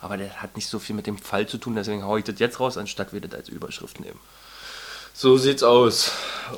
Aber 0.00 0.16
der 0.16 0.42
hat 0.42 0.56
nicht 0.56 0.68
so 0.68 0.80
viel 0.80 0.96
mit 0.96 1.06
dem 1.06 1.16
Fall 1.16 1.46
zu 1.46 1.58
tun, 1.58 1.76
deswegen 1.76 2.04
haue 2.04 2.18
ich 2.18 2.24
das 2.24 2.40
jetzt 2.40 2.58
raus, 2.58 2.76
anstatt 2.76 3.12
wir 3.12 3.20
das 3.20 3.34
als 3.34 3.48
Überschrift 3.48 4.00
nehmen. 4.00 4.18
So 5.14 5.36
sieht's 5.36 5.62
aus. 5.62 6.10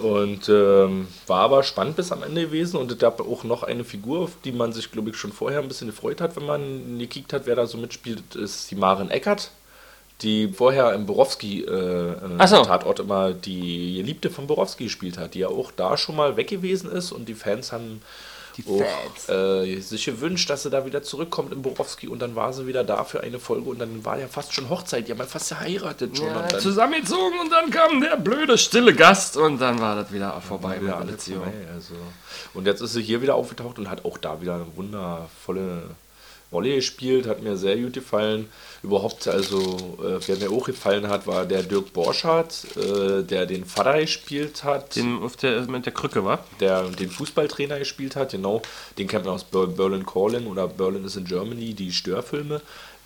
Und 0.03 0.49
ähm, 0.49 1.09
war 1.27 1.41
aber 1.41 1.63
spannend 1.63 1.97
bis 1.97 2.11
am 2.11 2.23
Ende 2.23 2.41
gewesen. 2.47 2.79
Und 2.79 2.91
es 2.91 2.99
gab 2.99 3.21
auch 3.21 3.45
noch 3.45 3.65
eine 3.65 3.85
Figur, 3.85 4.21
auf 4.21 4.31
die 4.45 4.53
man 4.53 4.73
sich, 4.73 4.91
glaube 4.93 5.11
ich, 5.11 5.17
schon 5.17 5.33
vorher 5.33 5.61
ein 5.61 5.69
bisschen 5.69 5.89
gefreut 5.89 6.23
hat, 6.23 6.37
wenn 6.37 6.47
man 6.47 6.99
gekickt 6.99 7.35
hat, 7.35 7.43
wer 7.45 7.57
da 7.57 7.67
so 7.67 7.77
mitspielt, 7.77 8.35
ist 8.35 8.71
die 8.71 8.77
Maren 8.77 9.11
Eckert, 9.11 9.51
die 10.23 10.49
vorher 10.49 10.93
im 10.93 11.03
Ach 11.03 11.09
so. 11.09 11.13
Borowski-Tatort 11.13 13.01
immer 13.01 13.33
die 13.33 13.97
Geliebte 13.97 14.31
von 14.31 14.47
Borowski 14.47 14.85
gespielt 14.85 15.19
hat, 15.19 15.35
die 15.35 15.41
ja 15.41 15.49
auch 15.49 15.73
da 15.73 15.97
schon 15.97 16.17
mal 16.17 16.37
weg 16.37 16.49
gewesen 16.49 16.91
ist. 16.91 17.13
Und 17.13 17.29
die 17.29 17.35
Fans 17.35 17.73
haben 17.73 18.01
Die 18.57 18.63
auch, 18.63 18.79
Fans. 18.79 19.29
äh, 19.29 19.81
sich 19.81 20.05
gewünscht, 20.05 20.49
dass 20.49 20.63
sie 20.63 20.71
da 20.71 20.87
wieder 20.87 21.03
zurückkommt 21.03 21.53
im 21.53 21.63
Borowski. 21.63 22.07
Und 22.07 22.21
dann 22.23 22.37
war 22.37 22.53
sie 22.53 22.67
wieder 22.67 22.85
da 22.85 23.03
für 23.05 23.23
eine 23.23 23.41
Folge. 23.41 23.69
Und 23.69 23.81
dann 23.81 24.05
war 24.05 24.19
ja 24.19 24.29
fast 24.29 24.55
schon 24.55 24.71
Hochzeit. 24.71 25.09
Die 25.09 25.13
haben 25.13 25.19
ja 25.19 25.27
fast 25.27 25.49
geheiratet 25.49 26.17
schon. 26.17 26.27
Ja, 26.29 26.41
und 26.41 26.53
dann, 26.53 26.61
zusammengezogen 26.61 27.41
und 27.41 27.51
dann 27.51 27.71
kam 27.71 28.01
der 28.01 28.17
blöde, 28.17 28.57
stille 28.57 28.95
Gast 28.95 29.37
und 29.37 29.61
dann 29.61 29.81
war 29.81 29.97
das 29.97 30.13
wieder 30.13 30.41
vorbei 30.41 30.79
mit 30.79 30.89
der 30.89 31.05
Beziehung. 31.05 31.43
vorbei, 31.43 31.59
also. 31.75 31.95
Und 32.55 32.67
jetzt 32.67 32.81
ist 32.81 32.93
sie 32.93 33.03
hier 33.03 33.21
wieder 33.21 33.35
aufgetaucht 33.35 33.81
und 33.81 33.91
hat 33.91 34.05
auch 34.05 34.17
da 34.17 34.41
wieder 34.41 34.55
eine 34.55 34.67
wundervolle 34.77 35.83
Rolle 36.53 36.75
gespielt, 36.77 37.27
hat 37.27 37.43
mir 37.43 37.57
sehr 37.57 37.77
gut 37.77 37.95
gefallen. 37.95 38.49
Überhaupt, 38.83 39.27
also, 39.27 39.59
äh, 40.03 40.21
wer 40.27 40.37
mir 40.37 40.51
auch 40.57 40.67
gefallen 40.67 41.09
hat, 41.09 41.27
war 41.27 41.45
der 41.47 41.63
Dirk 41.65 41.93
Borschardt, 41.93 42.65
äh, 42.77 43.23
der 43.23 43.47
den 43.47 43.65
Vater 43.65 43.99
gespielt 44.01 44.63
hat, 44.63 44.95
Den 44.95 45.21
auf 45.23 45.37
der, 45.37 45.63
mit 45.63 45.85
der 45.87 45.93
Krücke, 45.93 46.25
war? 46.25 46.45
der 46.61 46.85
den 46.91 47.11
Fußballtrainer 47.11 47.79
gespielt 47.79 48.15
hat, 48.15 48.33
genau. 48.33 48.63
Den 48.99 49.09
kennt 49.09 49.25
man 49.25 49.35
aus 49.35 49.45
Ber- 49.45 49.67
Berlin 49.67 50.07
Calling 50.07 50.47
oder 50.47 50.69
Berlin 50.69 51.05
is 51.05 51.17
in 51.17 51.25
Germany, 51.25 51.75
die 51.75 51.93
Störfilme. 51.93 52.61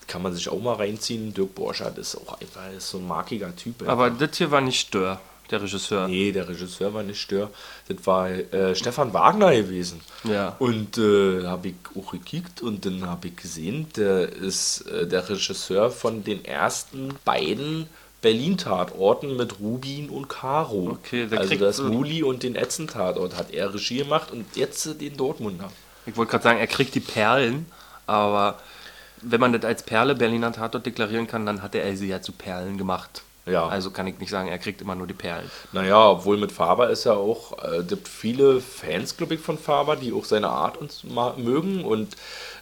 kann 0.09 0.23
man 0.23 0.35
sich 0.35 0.49
auch 0.49 0.61
mal 0.61 0.75
reinziehen. 0.76 1.35
Dirk 1.35 1.54
Borchardt 1.54 1.99
ist 1.99 2.16
auch 2.16 2.40
einfach 2.40 2.62
ist 2.76 2.88
so 2.90 2.97
ein 2.99 3.07
markiger 3.07 3.54
Typ. 3.54 3.87
Aber 3.87 4.09
das 4.11 4.38
hier 4.38 4.50
war 4.50 4.62
nicht 4.62 4.80
Stör, 4.80 5.21
der 5.50 5.62
Regisseur. 5.62 6.09
Nee, 6.09 6.33
der 6.33 6.49
Regisseur 6.49 6.93
war 6.95 7.02
nicht 7.02 7.21
Stör. 7.21 7.50
Das 7.88 8.07
war 8.07 8.31
äh, 8.31 8.75
Stefan 8.75 9.12
Wagner 9.12 9.55
gewesen. 9.55 10.00
Ja. 10.25 10.57
Und 10.59 10.99
äh, 10.99 11.43
da 11.43 11.50
habe 11.50 11.69
ich 11.69 11.75
auch 11.97 12.12
gekickt 12.12 12.62
und 12.62 12.85
dann 12.85 13.07
habe 13.07 13.28
ich 13.28 13.37
gesehen, 13.37 13.87
der 13.97 14.28
ist 14.33 14.83
äh, 14.83 15.07
der 15.07 15.28
Regisseur 15.28 15.90
von 15.90 16.25
den 16.25 16.45
ersten 16.45 17.14
beiden 17.25 17.88
Berlin-Tatorten 18.21 19.37
mit 19.37 19.61
Rubin 19.61 20.11
und 20.11 20.28
Caro. 20.28 20.90
Okay, 20.90 21.26
der 21.26 21.40
also 21.40 21.55
das 21.55 21.81
Muli 21.81 22.23
und 22.23 22.43
den 22.43 22.57
Etzen-Tatort 22.57 23.37
hat 23.37 23.52
er 23.52 23.73
Regie 23.73 23.99
gemacht 23.99 24.33
und 24.33 24.45
jetzt 24.57 24.87
äh, 24.87 24.95
den 24.95 25.17
Dortmunder. 25.17 25.71
Ich 26.07 26.17
wollte 26.17 26.33
gerade 26.33 26.45
sagen, 26.45 26.59
er 26.59 26.67
kriegt 26.67 26.95
die 26.95 27.00
Perlen, 27.00 27.67
aber 28.07 28.59
wenn 29.23 29.40
man 29.40 29.52
das 29.52 29.64
als 29.64 29.83
Perle 29.83 30.14
Berliner 30.14 30.52
Tatort 30.52 30.87
deklarieren 30.87 31.26
kann, 31.26 31.47
dann 31.47 31.62
hat 31.62 31.75
er 31.75 31.97
sie 31.97 32.09
ja 32.09 32.23
zu 32.23 32.33
Perlen 32.33 32.78
gemacht. 32.78 33.23
Ja. 33.49 33.67
Also 33.67 33.90
kann 33.90 34.07
ich 34.07 34.19
nicht 34.19 34.31
sagen, 34.31 34.49
er 34.49 34.59
kriegt 34.59 34.81
immer 34.81 34.95
nur 34.95 35.07
die 35.07 35.14
Perlen. 35.14 35.50
Naja, 35.73 36.11
obwohl 36.11 36.37
mit 36.37 36.52
Faber 36.52 36.90
ist 36.90 37.05
ja 37.05 37.14
auch, 37.14 37.59
äh, 37.62 37.83
gibt 37.83 38.09
viele 38.09 38.61
Fans, 38.61 39.17
glaube 39.17 39.35
ich, 39.35 39.40
von 39.40 39.59
Faber, 39.59 39.97
die 39.97 40.12
auch 40.12 40.25
seine 40.25 40.49
Art 40.49 40.76
uns 40.76 41.05
mögen. 41.05 41.85
Und 41.85 42.17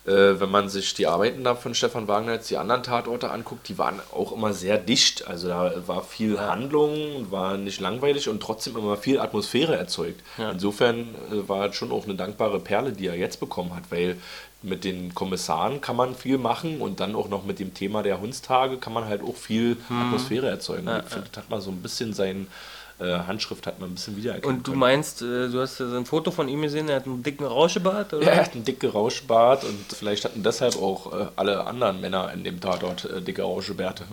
äh, 0.06 0.38
wenn 0.40 0.50
man 0.50 0.68
sich 0.68 0.94
die 0.94 1.06
Arbeiten 1.06 1.42
da 1.42 1.54
von 1.54 1.74
Stefan 1.74 2.06
Wagner 2.06 2.34
jetzt 2.34 2.48
die 2.50 2.56
anderen 2.56 2.82
Tatorte 2.82 3.30
anguckt, 3.30 3.68
die 3.68 3.76
waren 3.76 4.00
auch 4.12 4.32
immer 4.32 4.52
sehr 4.52 4.78
dicht. 4.78 5.26
Also 5.26 5.48
da 5.48 5.72
war 5.86 6.02
viel 6.02 6.38
Handlung, 6.38 7.30
war 7.30 7.56
nicht 7.56 7.80
langweilig 7.80 8.28
und 8.28 8.40
trotzdem 8.40 8.76
immer 8.76 8.96
viel 8.96 9.18
Atmosphäre 9.18 9.76
erzeugt. 9.76 10.22
Insofern 10.52 11.14
äh, 11.32 11.48
war 11.48 11.66
es 11.66 11.76
schon 11.76 11.90
auch 11.90 12.04
eine 12.04 12.14
dankbare 12.14 12.60
Perle, 12.60 12.92
die 12.92 13.06
er 13.06 13.16
jetzt 13.16 13.40
bekommen 13.40 13.74
hat, 13.74 13.90
weil 13.90 14.16
mit 14.62 14.84
den 14.84 15.14
Kommissaren 15.14 15.80
kann 15.80 15.96
man 15.96 16.14
viel 16.14 16.38
machen 16.38 16.80
und 16.80 17.00
dann 17.00 17.14
auch 17.14 17.28
noch 17.28 17.44
mit 17.44 17.58
dem 17.58 17.74
Thema 17.74 18.02
der 18.02 18.20
Hundstage 18.20 18.78
kann 18.78 18.92
man 18.92 19.04
halt 19.04 19.22
auch 19.22 19.36
viel 19.36 19.76
Atmosphäre 19.90 20.48
erzeugen. 20.48 20.88
ich 20.88 21.12
finde, 21.12 21.28
das 21.30 21.42
hat 21.44 21.50
man 21.50 21.60
so 21.60 21.70
ein 21.70 21.82
bisschen 21.82 22.14
sein 22.14 22.46
äh, 22.46 22.85
Handschrift 23.04 23.66
hat 23.66 23.78
man 23.78 23.90
ein 23.90 23.94
bisschen 23.94 24.16
wiedererkennen 24.16 24.56
Und 24.56 24.66
du 24.66 24.72
können. 24.72 24.80
meinst, 24.80 25.20
äh, 25.22 25.48
du 25.48 25.60
hast 25.60 25.78
ja 25.80 25.86
so 25.86 25.96
ein 25.96 26.06
Foto 26.06 26.30
von 26.30 26.48
ihm 26.48 26.62
gesehen, 26.62 26.88
er 26.88 26.96
hat 26.96 27.06
einen 27.06 27.22
dicken 27.22 27.44
Rauschebart? 27.44 28.14
Oder? 28.14 28.24
Ja, 28.26 28.32
er 28.32 28.44
hat 28.44 28.54
einen 28.54 28.64
dicken 28.64 28.88
Rauschbart 28.90 29.64
und 29.64 29.78
vielleicht 29.92 30.24
hatten 30.24 30.42
deshalb 30.42 30.76
auch 30.80 31.12
äh, 31.12 31.26
alle 31.36 31.66
anderen 31.66 32.00
Männer 32.00 32.32
in 32.32 32.44
dem 32.44 32.60
Tatort 32.60 33.04
äh, 33.04 33.20
dicke 33.20 33.42
Rauschebärte, 33.42 34.04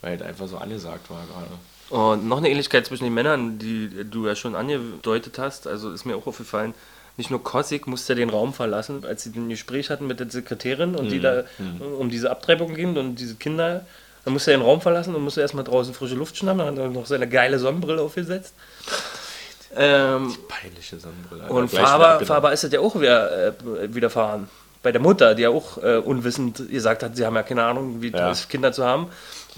weil 0.00 0.16
es 0.16 0.22
einfach 0.22 0.48
so 0.48 0.56
angesagt 0.58 1.08
war 1.10 1.22
gerade. 1.26 1.50
Und 1.90 2.26
noch 2.28 2.38
eine 2.38 2.48
Ähnlichkeit 2.50 2.86
zwischen 2.86 3.04
den 3.04 3.14
Männern, 3.14 3.58
die 3.58 4.04
du 4.10 4.26
ja 4.26 4.34
schon 4.34 4.54
angedeutet 4.56 5.38
hast, 5.38 5.66
also 5.66 5.92
ist 5.92 6.04
mir 6.04 6.16
auch 6.16 6.26
aufgefallen, 6.26 6.74
nicht 7.16 7.30
nur 7.30 7.44
Kossig 7.44 7.86
musste 7.86 8.16
den 8.16 8.30
Raum 8.30 8.52
verlassen, 8.52 9.04
als 9.06 9.22
sie 9.22 9.30
ein 9.36 9.48
Gespräch 9.48 9.90
hatten 9.90 10.06
mit 10.08 10.18
der 10.18 10.28
Sekretärin 10.30 10.96
und 10.96 11.10
die 11.10 11.20
da 11.20 11.44
um 12.00 12.10
diese 12.10 12.30
Abtreibung 12.32 12.74
ging 12.74 12.96
und 12.96 13.14
diese 13.16 13.36
Kinder, 13.36 13.86
dann 14.24 14.32
musste 14.32 14.52
er 14.52 14.58
den 14.58 14.64
Raum 14.64 14.80
verlassen 14.80 15.14
und 15.14 15.22
musste 15.22 15.40
erstmal 15.40 15.64
draußen 15.64 15.94
frische 15.94 16.14
Luft 16.14 16.36
schnappen, 16.36 16.58
dann 16.58 16.68
hat 16.68 16.78
er 16.78 16.88
noch 16.88 17.06
seine 17.06 17.28
geile 17.28 17.58
Sonnenbrille 17.58 18.00
aufgesetzt. 18.02 18.54
Ähm, 19.76 20.34
Peinliche 20.48 20.98
Sonnenbrille. 20.98 21.44
und 21.48 21.68
Faber. 21.68 22.24
Faber 22.24 22.52
ist 22.52 22.64
das 22.64 22.72
ja 22.72 22.80
auch 22.80 22.98
wieder, 23.00 23.48
äh, 23.48 23.52
widerfahren. 23.94 24.48
Bei 24.82 24.92
der 24.92 25.00
Mutter, 25.00 25.34
die 25.34 25.42
ja 25.42 25.48
auch 25.50 25.78
äh, 25.82 25.96
unwissend 25.96 26.68
gesagt 26.70 27.02
hat, 27.02 27.16
sie 27.16 27.24
haben 27.26 27.34
ja 27.34 27.42
keine 27.42 27.64
Ahnung, 27.64 28.00
wie 28.02 28.10
Ja. 28.12 28.30
es 28.30 28.48
Kinder 28.48 28.72
zu 28.72 28.84
haben. 28.84 29.08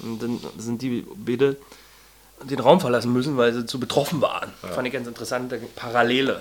Und 0.02 0.22
dann 0.22 0.40
sind 0.58 0.80
die 0.82 1.06
beide 1.16 1.56
den 2.44 2.60
Raum 2.60 2.80
verlassen 2.80 3.12
müssen, 3.12 3.36
weil 3.36 3.52
sie 3.52 3.66
zu 3.66 3.80
betroffen 3.80 4.20
waren. 4.22 4.52
Fand 4.74 4.86
ich 4.86 4.92
ganz 4.92 5.06
interessante 5.08 5.58
Parallele. 5.74 6.40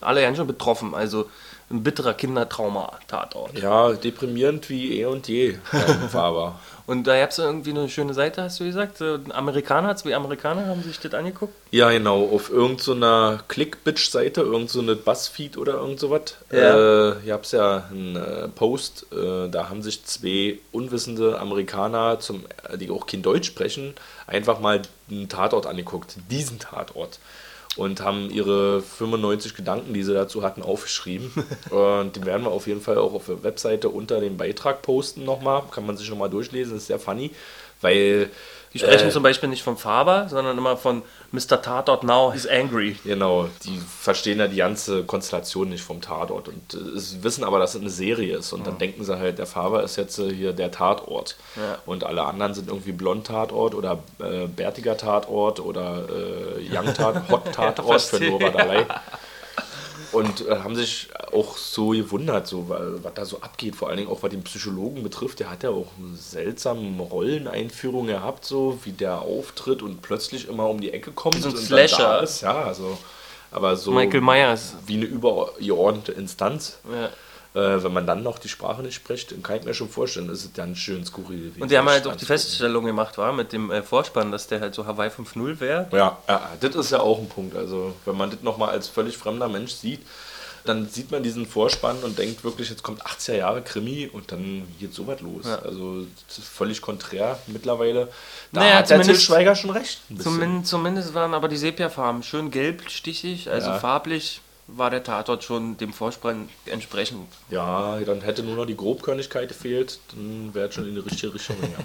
Alle 0.00 0.22
ganz 0.22 0.36
schon 0.36 0.46
betroffen, 0.46 0.94
also 0.94 1.28
ein 1.70 1.82
bitterer 1.82 2.14
Kindertrauma-Tatort. 2.14 3.58
Ja, 3.58 3.92
deprimierend 3.92 4.68
wie 4.68 5.00
eh 5.00 5.04
und 5.06 5.28
je, 5.28 5.58
Faber. 6.10 6.58
Und 6.90 7.06
da 7.06 7.20
gab 7.20 7.30
es 7.30 7.38
irgendwie 7.38 7.70
eine 7.70 7.88
schöne 7.88 8.14
Seite, 8.14 8.42
hast 8.42 8.58
du 8.58 8.64
gesagt. 8.64 9.00
Amerikaner, 9.00 9.94
zwei 9.94 10.16
Amerikaner 10.16 10.66
haben 10.66 10.82
sich 10.82 10.98
das 10.98 11.14
angeguckt. 11.14 11.54
Ja, 11.70 11.88
genau, 11.92 12.24
auf 12.24 12.50
irgendeiner 12.50 13.36
so 13.36 13.44
Click-Bitch-Seite, 13.46 14.40
irgend 14.40 14.70
so 14.70 14.82
Buzzfeed 14.82 15.56
oder 15.56 15.74
irgend 15.74 16.00
sowas. 16.00 16.34
Ja. 16.50 17.10
Äh, 17.10 17.20
hier 17.22 17.34
hab's 17.34 17.52
ja 17.52 17.84
einen 17.92 18.16
äh, 18.16 18.48
Post, 18.48 19.06
äh, 19.12 19.48
da 19.48 19.68
haben 19.68 19.82
sich 19.82 20.04
zwei 20.04 20.58
unwissende 20.72 21.38
Amerikaner, 21.38 22.18
zum, 22.18 22.44
äh, 22.68 22.76
die 22.76 22.90
auch 22.90 23.06
kein 23.06 23.22
Deutsch 23.22 23.46
sprechen, 23.46 23.94
einfach 24.26 24.58
mal 24.58 24.82
einen 25.08 25.28
Tatort 25.28 25.66
angeguckt, 25.66 26.16
diesen 26.28 26.58
Tatort. 26.58 27.20
Und 27.80 28.02
haben 28.02 28.28
ihre 28.28 28.82
95 28.82 29.54
Gedanken, 29.54 29.94
die 29.94 30.02
sie 30.02 30.12
dazu 30.12 30.42
hatten, 30.42 30.60
aufgeschrieben. 30.60 31.32
und 31.70 32.14
die 32.14 32.26
werden 32.26 32.44
wir 32.44 32.50
auf 32.50 32.66
jeden 32.66 32.82
Fall 32.82 32.98
auch 32.98 33.14
auf 33.14 33.24
der 33.24 33.42
Webseite 33.42 33.88
unter 33.88 34.20
dem 34.20 34.36
Beitrag 34.36 34.82
posten 34.82 35.24
nochmal. 35.24 35.62
Kann 35.70 35.86
man 35.86 35.96
sich 35.96 36.10
nochmal 36.10 36.28
durchlesen, 36.28 36.76
ist 36.76 36.88
sehr 36.88 36.98
funny. 36.98 37.30
Weil 37.80 38.28
Die 38.72 38.78
sprechen 38.78 39.08
äh, 39.08 39.10
zum 39.10 39.24
Beispiel 39.24 39.48
nicht 39.48 39.64
von 39.64 39.76
Faber, 39.76 40.28
sondern 40.28 40.56
immer 40.56 40.76
von 40.76 41.02
Mr. 41.32 41.60
Tatort 41.60 42.04
now 42.04 42.30
is 42.32 42.46
angry. 42.46 42.96
Genau, 43.04 43.48
die 43.64 43.78
verstehen 43.78 44.38
ja 44.38 44.46
die 44.46 44.58
ganze 44.58 45.02
Konstellation 45.02 45.70
nicht 45.70 45.82
vom 45.82 46.00
Tatort 46.00 46.46
und 46.48 46.74
äh, 46.74 46.78
wissen 47.22 47.42
aber, 47.42 47.58
dass 47.58 47.74
es 47.74 47.80
eine 47.80 47.90
Serie 47.90 48.36
ist 48.38 48.52
und 48.52 48.66
dann 48.66 48.78
denken 48.78 49.04
sie 49.04 49.18
halt, 49.18 49.38
der 49.38 49.46
Faber 49.46 49.82
ist 49.82 49.96
jetzt 49.96 50.18
äh, 50.20 50.32
hier 50.32 50.52
der 50.52 50.70
Tatort 50.70 51.36
Ja. 51.56 51.78
und 51.84 52.04
alle 52.04 52.22
anderen 52.24 52.54
sind 52.54 52.68
irgendwie 52.68 52.92
Blond-Tatort 52.92 53.74
oder 53.74 53.98
äh, 54.20 54.46
bärtiger 54.46 54.96
Tatort 54.96 55.58
oder 55.58 56.04
äh, 56.08 56.60
Young-Tatort, 56.72 57.28
Hot-Tatort 57.28 58.00
für 58.02 58.18
verstehe. 58.18 58.30
Nora 58.30 58.50
Dalai. 58.50 58.86
Und 60.12 60.46
äh, 60.48 60.56
haben 60.56 60.74
sich 60.74 61.08
auch 61.32 61.56
so 61.56 61.90
gewundert, 61.90 62.46
so, 62.46 62.68
wa- 62.68 62.80
was 63.02 63.14
da 63.14 63.24
so 63.24 63.40
abgeht, 63.42 63.76
vor 63.76 63.88
allen 63.88 63.98
Dingen 63.98 64.10
auch 64.10 64.22
was 64.22 64.30
den 64.30 64.42
Psychologen 64.42 65.02
betrifft. 65.04 65.38
Der 65.40 65.50
hat 65.50 65.62
ja 65.62 65.70
auch 65.70 65.86
eine 65.98 66.16
seltsame 66.16 67.00
Rolleneinführung 67.02 68.06
gehabt, 68.08 68.44
so 68.44 68.78
wie 68.84 68.92
der 68.92 69.20
auftritt 69.22 69.82
und 69.82 70.02
plötzlich 70.02 70.48
immer 70.48 70.68
um 70.68 70.80
die 70.80 70.92
Ecke 70.92 71.12
kommt 71.12 71.36
so 71.42 71.48
ein 71.48 71.54
und 71.54 71.60
Slasher. 71.60 71.96
dann 71.98 72.06
da 72.06 72.18
ist. 72.20 72.40
Ja, 72.40 72.62
also, 72.62 72.98
aber 73.52 73.76
so 73.76 73.92
Michael 73.92 74.20
Myers. 74.20 74.74
wie 74.86 74.94
eine 74.96 75.04
übergeordnete 75.06 76.12
Instanz. 76.12 76.78
Ja. 76.92 77.10
Äh, 77.52 77.82
wenn 77.82 77.92
man 77.92 78.06
dann 78.06 78.22
noch 78.22 78.38
die 78.38 78.48
Sprache 78.48 78.80
nicht 78.80 78.94
spricht, 78.94 79.32
dann 79.32 79.42
kann 79.42 79.56
ich 79.56 79.64
mir 79.64 79.74
schon 79.74 79.88
vorstellen, 79.88 80.28
das 80.28 80.44
ist 80.44 80.54
ganz 80.54 80.78
schön 80.78 81.04
skurril 81.04 81.38
gewesen. 81.48 81.62
Und 81.62 81.70
die 81.72 81.76
haben 81.78 81.88
halt 81.88 82.06
auch 82.06 82.14
die. 82.14 82.24
Feststellung 82.24 82.84
gemacht, 82.84 83.18
war 83.18 83.32
mit 83.32 83.52
dem 83.52 83.72
äh, 83.72 83.82
Vorspann, 83.82 84.30
dass 84.30 84.46
der 84.46 84.60
halt 84.60 84.72
so 84.74 84.86
Hawaii 84.86 85.08
5.0 85.10 85.58
wäre. 85.58 85.88
Ja, 85.90 86.16
ja, 86.28 86.48
das 86.60 86.76
ist 86.76 86.92
ja 86.92 87.00
auch 87.00 87.18
ein 87.18 87.28
Punkt. 87.28 87.56
Also, 87.56 87.94
wenn 88.04 88.16
man 88.16 88.30
das 88.30 88.42
nochmal 88.42 88.70
als 88.70 88.86
völlig 88.86 89.16
fremder 89.16 89.48
Mensch 89.48 89.72
sieht, 89.72 90.00
dann 90.64 90.88
sieht 90.88 91.10
man 91.10 91.22
diesen 91.24 91.44
Vorspann 91.46 91.96
und 92.04 92.18
denkt 92.18 92.44
wirklich, 92.44 92.68
jetzt 92.70 92.82
kommt 92.84 93.02
80er 93.04 93.34
Jahre 93.34 93.62
Krimi 93.62 94.06
und 94.12 94.30
dann 94.30 94.68
geht 94.78 94.94
sowas 94.94 95.20
los. 95.20 95.46
Ja. 95.46 95.56
Also, 95.56 96.06
völlig 96.28 96.80
konträr 96.82 97.36
mittlerweile. 97.48 98.08
Da 98.52 98.60
Naja, 98.60 98.74
hat 98.76 98.90
der 98.90 98.98
Til 98.98 99.06
zumindest- 99.06 99.26
Schweiger 99.26 99.56
schon 99.56 99.70
recht. 99.70 100.02
Zumindest, 100.22 100.70
zumindest 100.70 101.14
waren 101.14 101.34
aber 101.34 101.48
die 101.48 101.56
Sepia-Farben 101.56 102.22
schön 102.22 102.52
gelbstichig, 102.52 103.50
also 103.50 103.70
Ja. 103.70 103.78
farblich 103.80 104.40
war 104.76 104.90
der 104.90 105.02
Tatort 105.02 105.44
schon 105.44 105.76
dem 105.76 105.92
Vorspann 105.92 106.48
entsprechend. 106.66 107.26
Ja, 107.50 107.98
dann 108.00 108.20
hätte 108.20 108.42
nur 108.42 108.56
noch 108.56 108.66
die 108.66 108.76
Grobkörnigkeit 108.76 109.48
gefehlt, 109.48 110.00
dann 110.12 110.54
wäre 110.54 110.68
es 110.68 110.74
schon 110.74 110.88
in 110.88 110.94
die 110.94 111.00
richtige 111.00 111.34
Richtung 111.34 111.56
gegangen. 111.60 111.84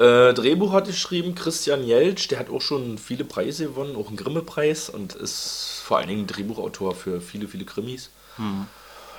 Äh, 0.00 0.32
Drehbuch 0.32 0.72
hat 0.72 0.86
geschrieben 0.86 1.34
Christian 1.34 1.84
Jeltsch, 1.84 2.28
der 2.28 2.38
hat 2.38 2.48
auch 2.48 2.62
schon 2.62 2.96
viele 2.96 3.22
Preise 3.22 3.64
gewonnen, 3.66 3.96
auch 3.96 4.08
einen 4.08 4.16
Grimme-Preis 4.16 4.88
und 4.88 5.14
ist 5.14 5.82
vor 5.84 5.98
allen 5.98 6.08
Dingen 6.08 6.26
Drehbuchautor 6.26 6.94
für 6.94 7.20
viele, 7.20 7.48
viele 7.48 7.66
Krimis. 7.66 8.08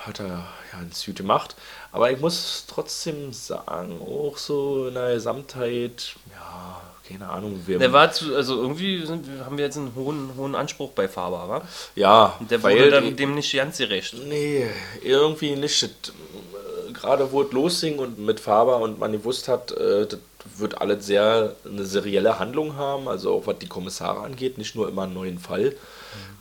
Hat 0.00 0.18
er 0.18 0.26
ja 0.26 0.46
ganz 0.72 1.06
gut 1.06 1.14
gemacht. 1.14 1.54
Aber 1.92 2.10
ich 2.10 2.18
muss 2.18 2.64
trotzdem 2.66 3.32
sagen, 3.32 4.00
auch 4.02 4.36
so 4.36 4.88
in 4.88 4.94
der 4.94 5.14
Gesamtheit, 5.14 6.16
ja, 6.32 6.80
keine 7.08 7.28
Ahnung. 7.28 7.60
Wir, 7.66 7.78
Der 7.78 7.92
war 7.92 8.12
zu, 8.12 8.34
also 8.34 8.60
irgendwie 8.60 9.04
sind, 9.04 9.26
haben 9.44 9.56
wir 9.58 9.64
jetzt 9.64 9.76
einen 9.76 9.94
hohen, 9.94 10.30
hohen 10.36 10.54
Anspruch 10.54 10.90
bei 10.92 11.08
Faber, 11.08 11.48
wa? 11.48 11.62
ja, 11.94 12.38
Der 12.50 12.62
wurde 12.62 12.90
dann 12.90 13.16
dem 13.16 13.34
nicht 13.34 13.52
ganz 13.54 13.78
gerecht. 13.78 14.14
Nee, 14.28 14.66
irgendwie 15.02 15.56
nicht. 15.56 15.82
Äh, 15.82 16.92
Gerade 16.92 17.32
wo 17.32 17.42
es 17.42 17.52
losging 17.52 17.98
und 17.98 18.18
mit 18.18 18.38
Faber 18.40 18.78
und 18.78 18.98
man 18.98 19.12
gewusst 19.12 19.48
hat, 19.48 19.72
äh, 19.72 20.06
das 20.06 20.18
wird 20.56 20.80
alles 20.80 21.06
sehr 21.06 21.56
eine 21.64 21.84
serielle 21.84 22.38
Handlung 22.38 22.76
haben, 22.76 23.08
also 23.08 23.34
auch 23.34 23.46
was 23.46 23.58
die 23.58 23.68
Kommissare 23.68 24.20
angeht, 24.20 24.58
nicht 24.58 24.74
nur 24.74 24.88
immer 24.88 25.02
einen 25.02 25.14
neuen 25.14 25.38
Fall. 25.38 25.74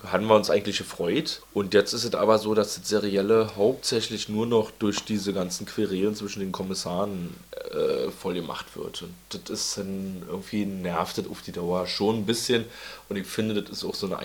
Haben 0.03 0.25
wir 0.25 0.35
uns 0.35 0.49
eigentlich 0.49 0.79
gefreut. 0.79 1.41
Und 1.53 1.73
jetzt 1.73 1.93
ist 1.93 2.03
es 2.03 2.15
aber 2.15 2.39
so, 2.39 2.55
dass 2.55 2.75
das 2.75 2.89
Serielle 2.89 3.55
hauptsächlich 3.55 4.29
nur 4.29 4.47
noch 4.47 4.71
durch 4.71 5.05
diese 5.05 5.31
ganzen 5.31 5.65
Querelen 5.65 6.15
zwischen 6.15 6.39
den 6.39 6.51
Kommissaren 6.51 7.35
äh, 7.71 8.09
voll 8.09 8.33
gemacht 8.33 8.75
wird. 8.75 9.03
Und 9.03 9.13
das 9.29 9.49
ist 9.49 9.77
dann 9.77 10.23
irgendwie 10.27 10.65
nervt 10.65 11.19
das 11.19 11.27
auf 11.27 11.41
die 11.41 11.51
Dauer 11.51 11.87
schon 11.87 12.17
ein 12.17 12.25
bisschen. 12.25 12.65
Und 13.09 13.17
ich 13.17 13.27
finde, 13.27 13.61
das 13.61 13.77
ist 13.77 13.85
auch 13.85 13.95
so 13.95 14.07
eine 14.07 14.17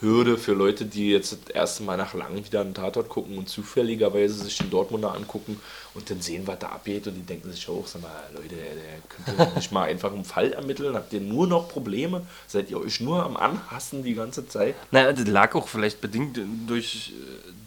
Einstiegshürde 0.00 0.38
für 0.38 0.52
Leute, 0.52 0.84
die 0.84 1.10
jetzt 1.10 1.32
das 1.32 1.54
erste 1.54 1.82
Mal 1.82 1.96
nach 1.96 2.14
langem 2.14 2.44
wieder 2.44 2.60
einen 2.60 2.74
Tatort 2.74 3.08
gucken 3.08 3.38
und 3.38 3.48
zufälligerweise 3.48 4.34
sich 4.34 4.58
den 4.58 4.70
Dortmunder 4.70 5.14
angucken 5.14 5.60
und 5.94 6.10
dann 6.10 6.20
sehen, 6.20 6.46
was 6.46 6.58
da 6.58 6.68
abgeht. 6.68 7.06
Und 7.06 7.14
die 7.14 7.22
denken 7.22 7.52
sich 7.52 7.68
auch, 7.68 7.86
sag 7.86 8.02
mal, 8.02 8.10
Leute, 8.34 8.54
der 8.54 9.34
könnt 9.34 9.38
ihr 9.38 9.54
nicht 9.56 9.72
mal 9.72 9.88
einfach 9.88 10.12
einen 10.12 10.24
Fall 10.24 10.52
ermitteln? 10.52 10.94
Habt 10.94 11.12
ihr 11.12 11.20
nur 11.20 11.46
noch 11.46 11.68
Probleme? 11.68 12.26
Seid 12.46 12.70
ihr 12.70 12.80
euch 12.80 13.00
nur 13.00 13.24
am 13.24 13.36
Anhassen 13.36 14.02
die 14.02 14.14
ganze 14.14 14.48
Zeit? 14.48 14.74
Naja, 14.90 15.12
das 15.12 15.26
lag 15.26 15.54
auch 15.54 15.68
vielleicht 15.68 16.00
bedingt 16.00 16.38
durch 16.66 17.12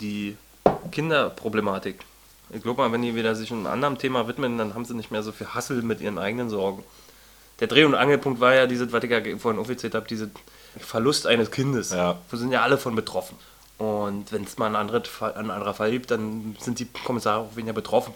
die 0.01 0.35
Kinderproblematik. 0.91 1.99
Ich 2.53 2.61
glaube 2.61 2.81
mal, 2.81 2.91
wenn 2.91 3.01
die 3.01 3.15
wieder 3.15 3.35
sich 3.35 3.51
einem 3.51 3.67
anderen 3.67 3.97
Thema 3.97 4.27
widmen, 4.27 4.57
dann 4.57 4.75
haben 4.75 4.85
sie 4.85 4.93
nicht 4.93 5.11
mehr 5.11 5.23
so 5.23 5.31
viel 5.31 5.47
Hassel 5.47 5.81
mit 5.81 6.01
ihren 6.01 6.17
eigenen 6.17 6.49
Sorgen. 6.49 6.83
Der 7.59 7.67
Dreh- 7.67 7.85
und 7.85 7.95
Angelpunkt 7.95 8.39
war 8.39 8.53
ja 8.53 8.67
dieses, 8.67 8.91
was 8.91 9.03
ich 9.03 9.09
ja 9.09 9.21
vorhin 9.37 9.59
offiziell 9.59 9.91
habe, 9.93 10.07
dieser 10.07 10.27
Verlust 10.79 11.27
eines 11.27 11.51
Kindes. 11.51 11.91
Ja. 11.91 12.19
Da 12.29 12.37
sind 12.37 12.51
ja 12.51 12.61
alle 12.61 12.77
von 12.77 12.95
betroffen. 12.95 13.37
Und 13.77 14.31
wenn 14.31 14.43
es 14.43 14.57
mal 14.57 14.67
ein, 14.67 14.75
anderes 14.75 15.07
Fall, 15.07 15.33
ein 15.33 15.51
anderer 15.51 15.73
Fall 15.73 15.91
gibt, 15.91 16.11
dann 16.11 16.55
sind 16.59 16.79
die 16.79 16.85
Kommissare 16.85 17.41
auch 17.41 17.55
weniger 17.55 17.73
betroffen. 17.73 18.13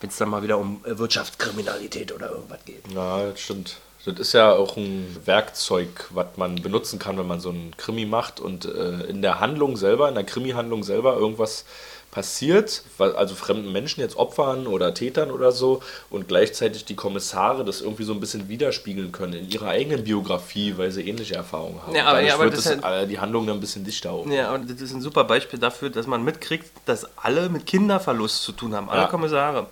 Wenn 0.00 0.10
es 0.10 0.16
dann 0.16 0.30
mal 0.30 0.42
wieder 0.42 0.58
um 0.58 0.80
Wirtschaftskriminalität 0.84 2.12
oder 2.12 2.30
irgendwas 2.30 2.64
geht. 2.64 2.82
Ja, 2.92 3.24
das 3.24 3.40
stimmt. 3.40 3.76
Das 4.04 4.18
ist 4.18 4.32
ja 4.32 4.52
auch 4.52 4.78
ein 4.78 5.14
Werkzeug, 5.26 6.08
was 6.10 6.28
man 6.36 6.56
benutzen 6.62 6.98
kann, 6.98 7.18
wenn 7.18 7.26
man 7.26 7.40
so 7.40 7.50
einen 7.50 7.76
Krimi 7.76 8.06
macht 8.06 8.40
und 8.40 8.64
äh, 8.64 9.02
in 9.02 9.20
der 9.20 9.40
Handlung 9.40 9.76
selber, 9.76 10.08
in 10.08 10.14
der 10.14 10.24
Krimi-Handlung 10.24 10.84
selber 10.84 11.16
irgendwas 11.16 11.66
passiert, 12.10 12.82
also 12.98 13.34
fremden 13.36 13.70
Menschen, 13.70 14.00
jetzt 14.00 14.16
Opfern 14.16 14.66
oder 14.66 14.92
Tätern 14.94 15.30
oder 15.30 15.52
so, 15.52 15.80
und 16.10 16.26
gleichzeitig 16.26 16.84
die 16.84 16.96
Kommissare 16.96 17.64
das 17.64 17.80
irgendwie 17.80 18.02
so 18.02 18.12
ein 18.12 18.18
bisschen 18.20 18.48
widerspiegeln 18.48 19.12
können 19.12 19.34
in 19.34 19.48
ihrer 19.50 19.68
eigenen 19.68 20.02
Biografie, 20.02 20.74
weil 20.76 20.90
sie 20.90 21.08
ähnliche 21.08 21.34
Erfahrungen 21.36 21.80
haben. 21.86 21.94
Ja, 21.94 22.06
aber- 22.06 22.20
ja, 22.20 22.34
aber 22.34 22.44
wird 22.44 22.56
das 22.56 22.64
das 22.64 22.82
halt- 22.82 23.10
die 23.10 23.18
Handlung 23.20 23.46
dann 23.46 23.58
ein 23.58 23.60
bisschen 23.60 23.84
dichter 23.84 24.10
auf. 24.10 24.26
Ja, 24.26 24.52
und 24.54 24.68
das 24.68 24.80
ist 24.80 24.92
ein 24.92 25.00
super 25.00 25.22
Beispiel 25.24 25.58
dafür, 25.60 25.90
dass 25.90 26.06
man 26.08 26.24
mitkriegt, 26.24 26.68
dass 26.86 27.06
alle 27.16 27.48
mit 27.48 27.66
Kinderverlust 27.66 28.42
zu 28.42 28.52
tun 28.52 28.74
haben. 28.74 28.90
Alle 28.90 29.02
Ja. 29.02 29.06
Kommissare. 29.06 29.66